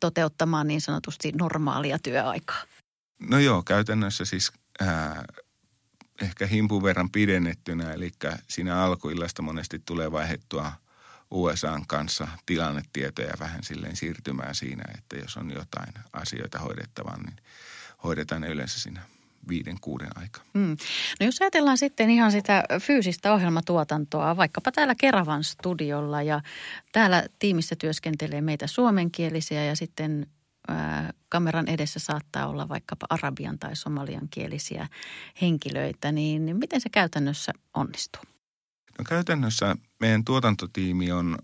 toteuttamaan 0.00 0.66
niin 0.66 0.80
sanotusti 0.80 1.32
normaalia 1.32 1.98
työaikaa? 1.98 2.62
No 3.30 3.38
joo, 3.38 3.62
käytännössä 3.62 4.24
siis 4.24 4.52
ää, 4.80 5.24
ehkä 6.22 6.46
himpun 6.46 6.82
verran 6.82 7.10
pidennettynä, 7.10 7.92
eli 7.92 8.10
siinä 8.48 8.82
alkuillasta 8.82 9.42
monesti 9.42 9.82
tulee 9.86 10.12
vaihettua 10.12 10.72
USAn 11.30 11.86
kanssa 11.86 12.28
tilannetietoja 12.46 13.34
vähän 13.38 13.64
silleen 13.64 13.96
siirtymään 13.96 14.54
siinä, 14.54 14.84
että 14.94 15.16
jos 15.16 15.36
on 15.36 15.50
jotain 15.50 15.94
asioita 16.12 16.58
hoidettavan, 16.58 17.20
niin 17.20 17.36
hoidetaan 18.04 18.40
ne 18.40 18.48
yleensä 18.48 18.80
siinä 18.80 19.00
viiden, 19.48 19.76
kuuden 19.80 20.10
aika. 20.14 20.40
Mm. 20.54 20.76
No 21.20 21.26
jos 21.26 21.40
ajatellaan 21.40 21.78
sitten 21.78 22.10
ihan 22.10 22.32
sitä 22.32 22.64
fyysistä 22.80 23.34
ohjelmatuotantoa, 23.34 24.36
vaikkapa 24.36 24.72
täällä 24.72 24.94
Keravan 24.94 25.44
studiolla 25.44 26.22
ja 26.22 26.40
täällä 26.92 27.24
tiimissä 27.38 27.76
työskentelee 27.76 28.40
meitä 28.40 28.66
suomenkielisiä 28.66 29.64
ja 29.64 29.76
sitten 29.76 30.26
kameran 31.28 31.68
edessä 31.68 32.00
saattaa 32.00 32.46
olla 32.46 32.68
vaikkapa 32.68 33.06
arabian 33.10 33.58
tai 33.58 33.76
somalian 33.76 34.28
kielisiä 34.30 34.88
henkilöitä, 35.40 36.12
niin 36.12 36.56
miten 36.56 36.80
se 36.80 36.88
käytännössä 36.88 37.52
onnistuu? 37.74 38.22
No 38.98 39.04
käytännössä 39.08 39.76
meidän 40.00 40.24
tuotantotiimi 40.24 41.12
on, 41.12 41.38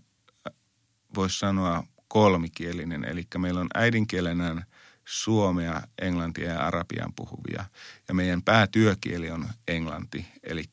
voisi 1.15 1.39
sanoa, 1.39 1.83
kolmikielinen, 2.07 3.05
eli 3.05 3.27
meillä 3.37 3.61
on 3.61 3.67
äidinkielenään 3.73 4.65
suomea, 5.05 5.81
englantia 6.01 6.51
ja 6.51 6.67
arabian 6.67 7.13
puhuvia. 7.15 7.65
Ja 8.07 8.13
meidän 8.13 8.41
päätyökieli 8.41 9.31
on 9.31 9.47
englanti, 9.67 10.25
eli 10.43 10.63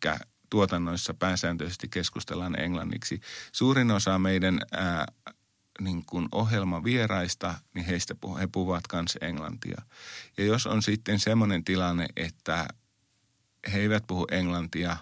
tuotannoissa 0.51 1.15
pääsääntöisesti 1.15 1.89
keskustellaan 1.89 2.61
englanniksi. 2.61 3.21
Suurin 3.53 3.91
osa 3.91 4.19
meidän 4.19 4.61
ää, 4.73 5.07
niin 5.81 6.05
kuin 6.07 6.29
ohjelmavieraista, 6.33 7.55
niin 7.75 7.87
heistä 7.87 8.15
he 8.41 8.47
puhuvat 8.47 8.85
myös 8.93 9.19
englantia. 9.21 9.83
Ja 10.39 10.45
jos 10.45 10.67
on 10.67 10.83
sitten 10.83 11.21
semmoinen 11.21 11.65
tilanne, 11.65 12.07
että 12.17 12.69
he 13.73 13.79
eivät 13.79 14.05
puhu 14.07 14.27
englantia, 14.31 14.97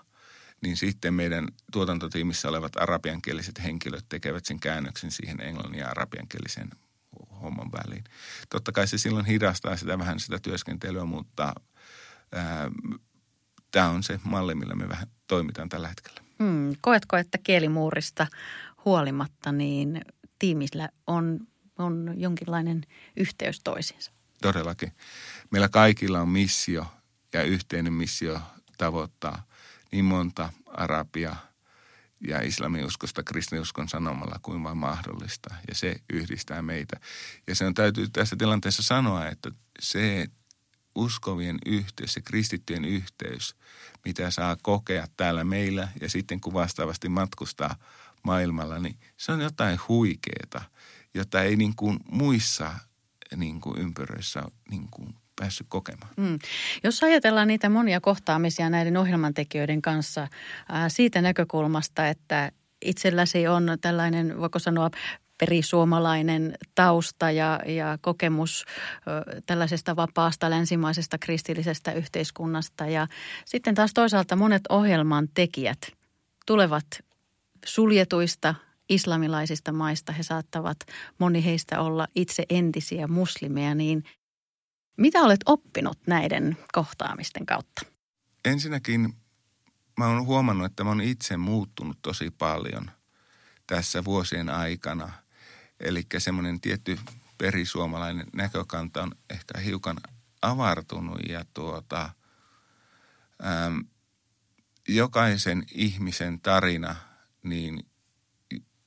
niin 0.62 0.76
sitten 0.76 1.14
meidän 1.14 1.48
tuotantotiimissä 1.72 2.48
olevat 2.48 2.76
arabiankieliset 2.76 3.64
henkilöt 3.64 4.04
tekevät 4.08 4.44
sen 4.44 4.60
käännöksen 4.60 5.10
siihen 5.10 5.40
englannin 5.40 5.80
ja 5.80 5.88
arabiankielisen 5.88 6.70
homman 7.42 7.72
väliin. 7.72 8.04
Totta 8.48 8.72
kai 8.72 8.88
se 8.88 8.98
silloin 8.98 9.26
hidastaa 9.26 9.76
sitä 9.76 9.98
vähän 9.98 10.20
sitä 10.20 10.38
työskentelyä, 10.38 11.04
mutta 11.04 11.54
tämä 13.70 13.88
on 13.88 14.02
se 14.02 14.20
malli, 14.24 14.54
millä 14.54 14.74
me 14.74 14.88
vähän 14.88 15.06
toimitaan 15.26 15.68
tällä 15.68 15.88
hetkellä. 15.88 16.20
Hmm. 16.38 16.74
Koetko, 16.80 17.16
että 17.16 17.38
kielimuurista 17.38 18.26
huolimatta, 18.84 19.52
niin 19.52 20.00
tiimillä 20.38 20.88
on, 21.06 21.40
on 21.78 22.14
jonkinlainen 22.16 22.82
yhteys 23.16 23.60
toisiinsa. 23.64 24.12
Todellakin. 24.42 24.92
Meillä 25.50 25.68
kaikilla 25.68 26.20
on 26.20 26.28
missio 26.28 26.86
ja 27.32 27.42
yhteinen 27.42 27.92
missio 27.92 28.40
tavoittaa 28.78 29.46
niin 29.92 30.04
monta 30.04 30.52
arabia 30.66 31.36
ja 32.28 32.40
islamiuskosta 32.42 33.22
kristinuskon 33.22 33.88
sanomalla 33.88 34.38
kuin 34.42 34.62
vain 34.62 34.76
mahdollista. 34.76 35.54
Ja 35.68 35.74
se 35.74 35.96
yhdistää 36.12 36.62
meitä. 36.62 37.00
Ja 37.46 37.54
se 37.54 37.66
on 37.66 37.74
täytyy 37.74 38.08
tässä 38.08 38.36
tilanteessa 38.36 38.82
sanoa, 38.82 39.26
että 39.26 39.50
se 39.80 40.26
uskovien 40.94 41.58
yhteys, 41.66 42.12
se 42.12 42.20
kristittyjen 42.20 42.84
yhteys, 42.84 43.56
mitä 44.04 44.30
saa 44.30 44.56
kokea 44.62 45.06
täällä 45.16 45.44
meillä 45.44 45.88
ja 46.00 46.10
sitten 46.10 46.40
kun 46.40 46.54
vastaavasti 46.54 47.08
matkustaa– 47.08 47.76
maailmalla, 48.26 48.78
niin 48.78 48.98
se 49.16 49.32
on 49.32 49.40
jotain 49.40 49.78
huikeeta, 49.88 50.62
jota 51.14 51.42
ei 51.42 51.56
niin 51.56 51.76
kuin 51.76 51.98
muissa 52.10 52.74
niin 53.36 53.60
kuin 53.60 53.80
ympyröissä 53.80 54.42
niin 54.70 54.88
kuin 54.90 55.14
päässyt 55.40 55.66
kokemaan. 55.70 56.12
Mm. 56.16 56.38
Jos 56.84 57.02
ajatellaan 57.02 57.48
niitä 57.48 57.68
monia 57.68 58.00
kohtaamisia 58.00 58.70
näiden 58.70 58.96
ohjelmantekijöiden 58.96 59.82
kanssa 59.82 60.28
ää, 60.68 60.88
siitä 60.88 61.22
näkökulmasta, 61.22 62.08
että 62.08 62.52
itselläsi 62.84 63.48
on 63.48 63.66
tällainen, 63.80 64.40
voiko 64.40 64.58
sanoa, 64.58 64.90
perisuomalainen 65.38 66.54
tausta 66.74 67.30
ja, 67.30 67.60
ja 67.66 67.98
kokemus 68.00 68.64
ö, 68.66 69.40
tällaisesta 69.46 69.96
vapaasta 69.96 70.50
länsimaisesta 70.50 71.18
kristillisestä 71.18 71.92
yhteiskunnasta. 71.92 72.86
Ja 72.86 73.06
sitten 73.44 73.74
taas 73.74 73.94
toisaalta 73.94 74.36
monet 74.36 74.62
ohjelman 74.68 75.28
tekijät 75.34 75.78
tulevat 76.46 76.84
suljetuista 77.66 78.54
islamilaisista 78.88 79.72
maista. 79.72 80.12
He 80.12 80.22
saattavat, 80.22 80.76
moni 81.18 81.44
heistä 81.44 81.80
olla 81.80 82.08
itse 82.14 82.44
entisiä 82.48 83.06
muslimeja, 83.06 83.74
niin 83.74 84.04
mitä 84.98 85.20
olet 85.20 85.40
oppinut 85.46 85.98
näiden 86.06 86.56
kohtaamisten 86.72 87.46
kautta? 87.46 87.82
Ensinnäkin 88.44 89.14
mä 89.98 90.06
oon 90.06 90.26
huomannut, 90.26 90.66
että 90.66 90.84
mä 90.84 90.90
oon 90.90 91.00
itse 91.00 91.36
muuttunut 91.36 91.98
tosi 92.02 92.30
paljon 92.30 92.90
tässä 93.66 94.04
vuosien 94.04 94.50
aikana. 94.50 95.12
Eli 95.80 96.06
semmoinen 96.18 96.60
tietty 96.60 96.98
perisuomalainen 97.38 98.26
näkökanta 98.32 99.02
on 99.02 99.12
ehkä 99.30 99.58
hiukan 99.58 99.96
avartunut 100.42 101.18
ja 101.28 101.44
tuota, 101.54 102.10
äm, 103.44 103.84
jokaisen 104.88 105.64
ihmisen 105.74 106.40
tarina– 106.40 106.96
niin 107.48 107.86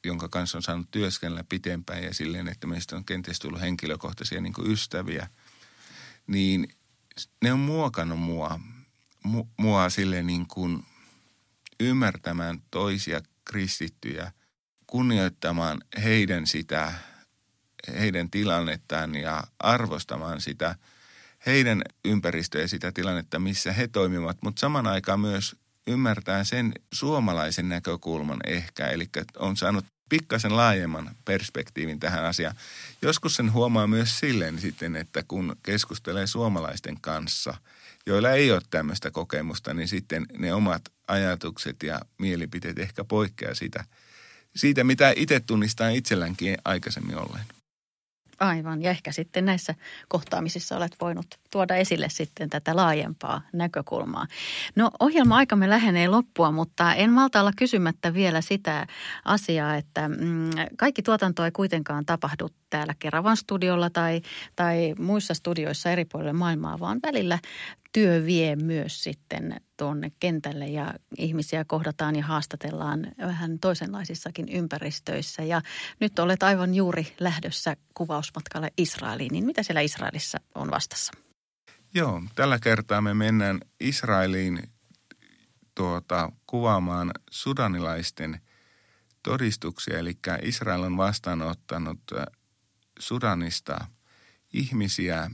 jonka 0.05 0.29
kanssa 0.29 0.57
on 0.57 0.63
saanut 0.63 0.91
työskennellä 0.91 1.43
pitempään 1.49 2.03
ja 2.03 2.13
silleen, 2.13 2.47
että 2.47 2.67
meistä 2.67 2.95
on 2.95 3.05
kenties 3.05 3.39
tullut 3.39 3.61
henkilökohtaisia 3.61 4.41
niin 4.41 4.53
ystäviä, 4.65 5.27
niin 6.27 6.67
ne 7.41 7.53
on 7.53 7.59
muokannut 7.59 8.19
mua, 8.19 8.59
mu, 9.23 9.47
mua 9.57 9.89
silleen 9.89 10.27
niin 10.27 10.47
kuin 10.47 10.85
ymmärtämään 11.79 12.61
toisia 12.71 13.21
kristittyjä, 13.45 14.31
kunnioittamaan 14.87 15.81
heidän 16.03 16.47
sitä, 16.47 16.93
heidän 17.99 18.31
tilannettaan 18.31 19.15
ja 19.15 19.43
arvostamaan 19.59 20.41
sitä 20.41 20.75
heidän 21.45 21.81
ympäristöä 22.05 22.61
ja 22.61 22.67
sitä 22.67 22.91
tilannetta, 22.91 23.39
missä 23.39 23.73
he 23.73 23.87
toimivat, 23.87 24.37
mutta 24.43 24.59
saman 24.59 24.87
aikaan 24.87 25.19
myös 25.19 25.55
ymmärtää 25.89 26.43
sen 26.43 26.73
suomalaisen 26.93 27.69
näkökulman 27.69 28.39
ehkä. 28.45 28.87
Eli 28.87 29.09
on 29.37 29.57
saanut 29.57 29.85
pikkasen 30.09 30.57
laajemman 30.57 31.15
perspektiivin 31.25 31.99
tähän 31.99 32.25
asiaan. 32.25 32.55
Joskus 33.01 33.35
sen 33.35 33.53
huomaa 33.53 33.87
myös 33.87 34.19
silleen 34.19 34.59
sitten, 34.59 34.95
että 34.95 35.23
kun 35.27 35.55
keskustelee 35.63 36.27
suomalaisten 36.27 37.01
kanssa, 37.01 37.53
joilla 38.05 38.31
ei 38.31 38.51
ole 38.51 38.61
tämmöistä 38.69 39.11
kokemusta, 39.11 39.73
niin 39.73 39.87
sitten 39.87 40.25
ne 40.37 40.53
omat 40.53 40.81
ajatukset 41.07 41.83
ja 41.83 41.99
mielipiteet 42.17 42.79
ehkä 42.79 43.03
poikkeaa 43.03 43.55
siitä, 43.55 43.85
siitä 44.55 44.83
mitä 44.83 45.13
itse 45.15 45.39
tunnistaa 45.39 45.89
itsellänkin 45.89 46.57
aikaisemmin 46.65 47.17
olleen. 47.17 47.45
Aivan, 48.39 48.81
ja 48.81 48.89
ehkä 48.89 49.11
sitten 49.11 49.45
näissä 49.45 49.75
kohtaamisissa 50.07 50.77
olet 50.77 50.95
voinut 51.01 51.25
tuoda 51.51 51.75
esille 51.75 52.09
sitten 52.09 52.49
tätä 52.49 52.75
laajempaa 52.75 53.41
näkökulmaa. 53.53 54.27
No 54.75 54.91
ohjelma-aikamme 54.99 55.69
lähenee 55.69 56.07
loppua, 56.07 56.51
mutta 56.51 56.93
en 56.93 57.11
malta 57.11 57.39
olla 57.39 57.51
kysymättä 57.57 58.13
vielä 58.13 58.41
sitä 58.41 58.87
asiaa, 59.25 59.75
että 59.75 60.09
mm, 60.09 60.49
kaikki 60.77 61.01
tuotanto 61.01 61.45
ei 61.45 61.51
kuitenkaan 61.51 62.05
tapahdu 62.05 62.49
täällä 62.69 62.93
Keravan 62.99 63.37
studiolla 63.37 63.89
tai, 63.89 64.21
tai 64.55 64.95
muissa 64.99 65.33
studioissa 65.33 65.91
eri 65.91 66.05
puolilla 66.05 66.33
maailmaa, 66.33 66.79
vaan 66.79 66.99
välillä 67.03 67.39
työ 67.93 68.25
vie 68.25 68.55
myös 68.55 69.03
sitten 69.03 69.61
tuonne 69.77 70.11
kentälle 70.19 70.67
ja 70.67 70.93
ihmisiä 71.17 71.65
kohdataan 71.65 72.15
ja 72.15 72.23
haastatellaan 72.23 73.07
vähän 73.19 73.59
toisenlaisissakin 73.59 74.49
ympäristöissä. 74.49 75.43
Ja 75.43 75.61
nyt 75.99 76.19
olet 76.19 76.43
aivan 76.43 76.75
juuri 76.75 77.15
lähdössä 77.19 77.77
kuvausmatkalle 77.93 78.73
Israeliin, 78.77 79.31
niin 79.31 79.45
mitä 79.45 79.63
siellä 79.63 79.81
Israelissa 79.81 80.37
on 80.55 80.71
vastassa? 80.71 81.13
Joo, 81.93 82.21
tällä 82.35 82.59
kertaa 82.59 83.01
me 83.01 83.13
mennään 83.13 83.59
Israeliin 83.79 84.59
tuota, 85.75 86.31
kuvaamaan 86.47 87.11
sudanilaisten 87.31 88.41
todistuksia. 89.23 89.99
Eli 89.99 90.17
Israel 90.41 90.83
on 90.83 90.97
vastaanottanut 90.97 91.99
Sudanista 92.99 93.85
ihmisiä, 94.53 95.31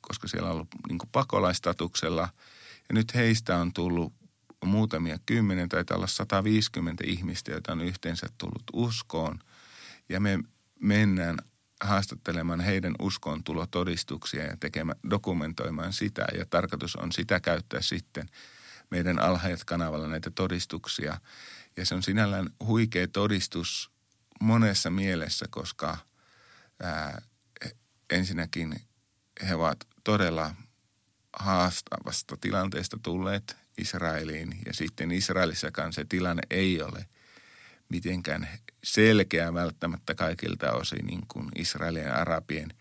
koska 0.00 0.28
siellä 0.28 0.48
on 0.48 0.54
ollut 0.54 0.68
niin 0.88 0.98
pakolaistatuksella. 1.12 2.28
Ja 2.88 2.94
nyt 2.94 3.14
heistä 3.14 3.56
on 3.56 3.72
tullut 3.72 4.12
muutamia 4.64 5.18
kymmenen, 5.26 5.68
tai 5.68 5.84
olla 5.90 6.06
150 6.06 7.04
ihmistä, 7.06 7.50
joita 7.50 7.72
on 7.72 7.80
yhteensä 7.80 8.26
tullut 8.38 8.62
uskoon. 8.72 9.38
Ja 10.08 10.20
me 10.20 10.38
mennään 10.80 11.38
haastattelemaan 11.80 12.60
heidän 12.60 12.94
uskon 12.98 13.44
tulotodistuksia 13.44 14.44
ja 14.44 14.56
tekemään, 14.56 14.98
dokumentoimaan 15.10 15.92
sitä. 15.92 16.26
Ja 16.38 16.46
tarkoitus 16.46 16.96
on 16.96 17.12
sitä 17.12 17.40
käyttää 17.40 17.80
sitten 17.82 18.26
meidän 18.90 19.18
alhaajat 19.18 19.64
kanavalla 19.64 20.08
näitä 20.08 20.30
todistuksia. 20.30 21.20
Ja 21.76 21.86
se 21.86 21.94
on 21.94 22.02
sinällään 22.02 22.50
huikea 22.66 23.08
todistus 23.08 23.90
monessa 24.40 24.90
mielessä, 24.90 25.46
koska 25.50 25.98
ää, 26.80 27.22
ensinnäkin 28.10 28.76
he 29.48 29.54
ovat 29.54 29.86
todella 30.04 30.54
haastavasta 31.32 32.36
tilanteesta 32.40 32.98
tulleet 33.02 33.56
Israeliin. 33.78 34.58
Ja 34.66 34.74
sitten 34.74 35.10
Israelissakaan 35.10 35.92
se 35.92 36.04
tilanne 36.08 36.42
ei 36.50 36.82
ole 36.82 37.06
mitenkään 37.88 38.48
selkeä 38.84 39.54
välttämättä 39.54 40.14
kaikilta 40.14 40.72
osin 40.72 41.06
niin 41.06 41.22
kuin 41.28 41.48
Israelin 41.56 42.02
ja 42.02 42.14
Arabien 42.14 42.74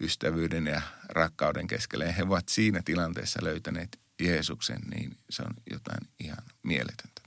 ystävyyden 0.00 0.66
ja 0.66 0.82
rakkauden 1.08 1.66
keskellä. 1.66 2.04
Ja 2.04 2.12
he 2.12 2.22
ovat 2.22 2.48
siinä 2.48 2.82
tilanteessa 2.84 3.40
löytäneet 3.42 4.00
Jeesuksen, 4.20 4.80
niin 4.94 5.16
se 5.30 5.42
on 5.42 5.54
jotain 5.70 6.08
ihan 6.20 6.44
mieletöntä. 6.62 7.22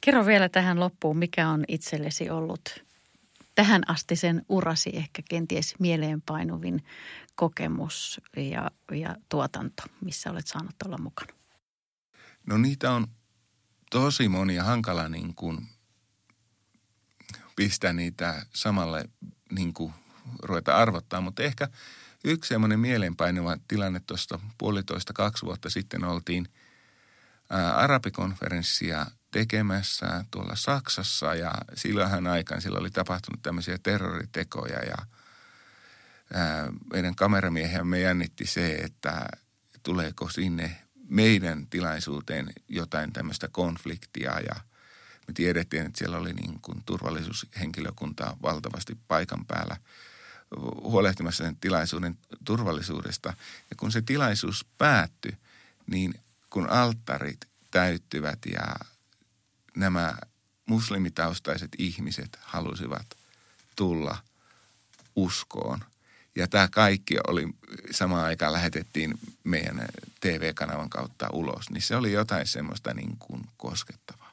Kerro 0.00 0.26
vielä 0.26 0.48
tähän 0.48 0.80
loppuun, 0.80 1.16
mikä 1.16 1.48
on 1.48 1.64
itsellesi 1.68 2.30
ollut 2.30 2.84
tähän 3.54 3.90
asti 3.90 4.16
sen 4.16 4.42
urasi 4.48 4.90
ehkä 4.94 5.22
kenties 5.28 5.74
mieleenpainuvin 5.78 6.84
kokemus 7.34 8.20
ja, 8.36 8.70
ja 8.92 9.16
tuotanto, 9.28 9.82
missä 10.00 10.30
olet 10.30 10.46
saanut 10.46 10.74
olla 10.86 10.98
mukana? 10.98 11.32
No 12.46 12.58
niitä 12.58 12.92
on 12.92 13.06
tosi 13.90 14.28
monia 14.28 14.64
hankala 14.64 15.08
niin 15.08 15.34
kuin 15.34 15.66
pistää 17.56 17.92
niitä 17.92 18.46
samalle 18.54 19.04
niin 19.50 19.74
kuin 19.74 19.92
ruveta 20.42 20.76
arvottaa, 20.76 21.20
mutta 21.20 21.42
ehkä 21.42 21.68
yksi 22.24 22.48
semmoinen 22.48 22.80
mieleenpainuva 22.80 23.56
tilanne 23.68 24.00
tuosta 24.06 24.38
puolitoista 24.58 25.12
kaksi 25.12 25.46
vuotta 25.46 25.70
sitten 25.70 26.04
oltiin 26.04 26.48
arabikonferenssia 27.74 29.06
tekemässä 29.32 30.24
tuolla 30.30 30.56
Saksassa 30.56 31.34
ja 31.34 31.52
silloinhan 31.74 32.26
aikaan 32.26 32.62
sillä 32.62 32.78
oli 32.78 32.90
tapahtunut 32.90 33.42
tämmöisiä 33.42 33.78
terroritekoja 33.82 34.78
ja 34.78 34.96
ää, 36.34 36.72
meidän 36.92 37.14
me 37.86 38.00
jännitti 38.00 38.46
se, 38.46 38.74
että 38.74 39.28
tuleeko 39.82 40.28
sinne 40.28 40.76
meidän 41.08 41.66
tilaisuuteen 41.66 42.52
jotain 42.68 43.12
tämmöistä 43.12 43.48
konfliktia 43.52 44.40
ja– 44.40 44.54
me 45.28 45.34
tiedettiin, 45.34 45.86
että 45.86 45.98
siellä 45.98 46.18
oli 46.18 46.32
niin 46.32 46.60
kuin 46.62 46.82
turvallisuushenkilökuntaa 46.86 48.36
valtavasti 48.42 48.98
paikan 49.08 49.46
päällä 49.46 49.76
huolehtimassa 50.82 51.44
sen 51.44 51.56
tilaisuuden 51.56 52.18
turvallisuudesta. 52.44 53.34
Ja 53.70 53.76
kun 53.76 53.92
se 53.92 54.02
tilaisuus 54.02 54.66
päättyi, 54.78 55.36
niin 55.86 56.14
kun 56.50 56.70
alttarit 56.70 57.48
täyttyvät 57.70 58.38
ja 58.52 58.74
nämä 59.76 60.14
muslimitaustaiset 60.66 61.70
ihmiset 61.78 62.38
halusivat 62.40 63.06
tulla 63.76 64.16
uskoon. 65.16 65.78
Ja 66.36 66.48
tämä 66.48 66.68
kaikki 66.68 67.16
oli 67.28 67.48
samaan 67.90 68.24
aikaan 68.24 68.52
lähetettiin 68.52 69.18
meidän 69.44 69.86
TV-kanavan 70.20 70.90
kautta 70.90 71.28
ulos, 71.32 71.70
niin 71.70 71.82
se 71.82 71.96
oli 71.96 72.12
jotain 72.12 72.46
semmoista 72.46 72.94
niin 72.94 73.16
kuin 73.18 73.42
koskettavaa. 73.56 74.32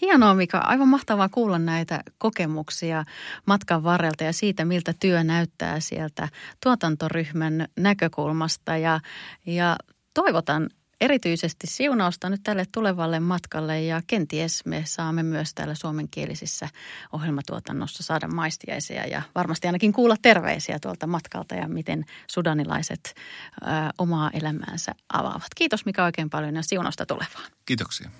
Hienoa 0.00 0.34
Mika, 0.34 0.58
aivan 0.58 0.88
mahtavaa 0.88 1.28
kuulla 1.28 1.58
näitä 1.58 2.02
kokemuksia 2.18 3.04
matkan 3.46 3.82
varrelta 3.82 4.24
ja 4.24 4.32
siitä, 4.32 4.64
miltä 4.64 4.94
työ 5.00 5.24
näyttää 5.24 5.80
sieltä 5.80 6.28
tuotantoryhmän 6.62 7.68
näkökulmasta. 7.76 8.76
Ja, 8.76 9.00
ja 9.46 9.76
toivotan 10.14 10.70
erityisesti 11.00 11.66
siunausta 11.66 12.30
nyt 12.30 12.40
tälle 12.44 12.64
tulevalle 12.72 13.20
matkalle 13.20 13.82
ja 13.82 14.02
kenties 14.06 14.66
me 14.66 14.82
saamme 14.86 15.22
myös 15.22 15.54
täällä 15.54 15.74
suomenkielisissä 15.74 16.68
ohjelmatuotannossa 17.12 18.02
saada 18.02 18.28
maistiaisia 18.28 19.06
ja 19.06 19.22
varmasti 19.34 19.68
ainakin 19.68 19.92
kuulla 19.92 20.16
terveisiä 20.22 20.78
tuolta 20.78 21.06
matkalta 21.06 21.54
ja 21.54 21.68
miten 21.68 22.04
sudanilaiset 22.30 23.14
ö, 23.62 23.66
omaa 23.98 24.30
elämäänsä 24.32 24.94
avaavat. 25.12 25.48
Kiitos 25.56 25.86
Mika 25.86 26.04
oikein 26.04 26.30
paljon 26.30 26.54
ja 26.54 26.62
siunausta 26.62 27.06
tulevaan. 27.06 27.50
Kiitoksia. 27.66 28.10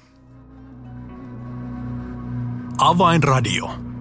Avainradio. 2.78 3.93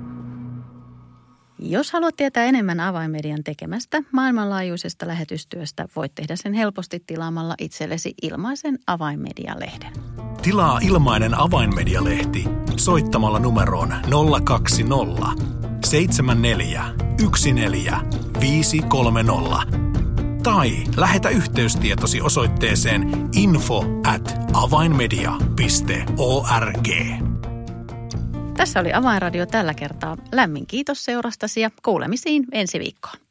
Jos 1.66 1.92
haluat 1.92 2.16
tietää 2.16 2.46
enemmän 2.46 2.80
Avainmedian 2.80 3.44
tekemästä 3.44 4.04
maailmanlaajuisesta 4.12 5.08
lähetystyöstä, 5.08 5.88
voit 5.96 6.16
tehdä 6.16 6.36
sen 6.36 6.54
helposti 6.54 7.04
tilaamalla 7.08 7.56
itsellesi 7.60 8.14
ilmaisen 8.22 8.80
Avainmedia-lehden. 8.88 9.94
Tilaa 10.42 10.80
ilmainen 10.82 11.40
Avainmedia-lehti 11.40 12.44
soittamalla 12.78 13.40
numeroon 13.40 13.94
020 14.44 15.44
74 15.86 16.86
14 17.54 18.00
tai 20.44 20.72
lähetä 20.98 21.30
yhteystietosi 21.30 22.22
osoitteeseen 22.22 23.30
info 23.34 23.86
at 24.08 24.36
avainmedia.org. 24.54 27.33
Tässä 28.58 28.80
oli 28.80 28.94
Avainradio 28.94 29.46
tällä 29.46 29.74
kertaa. 29.74 30.18
Lämmin 30.32 30.66
kiitos 30.68 31.06
seurastasi 31.06 31.62
ja 31.62 31.70
kuulemisiin 31.84 32.46
ensi 32.52 32.80
viikkoon. 32.80 33.23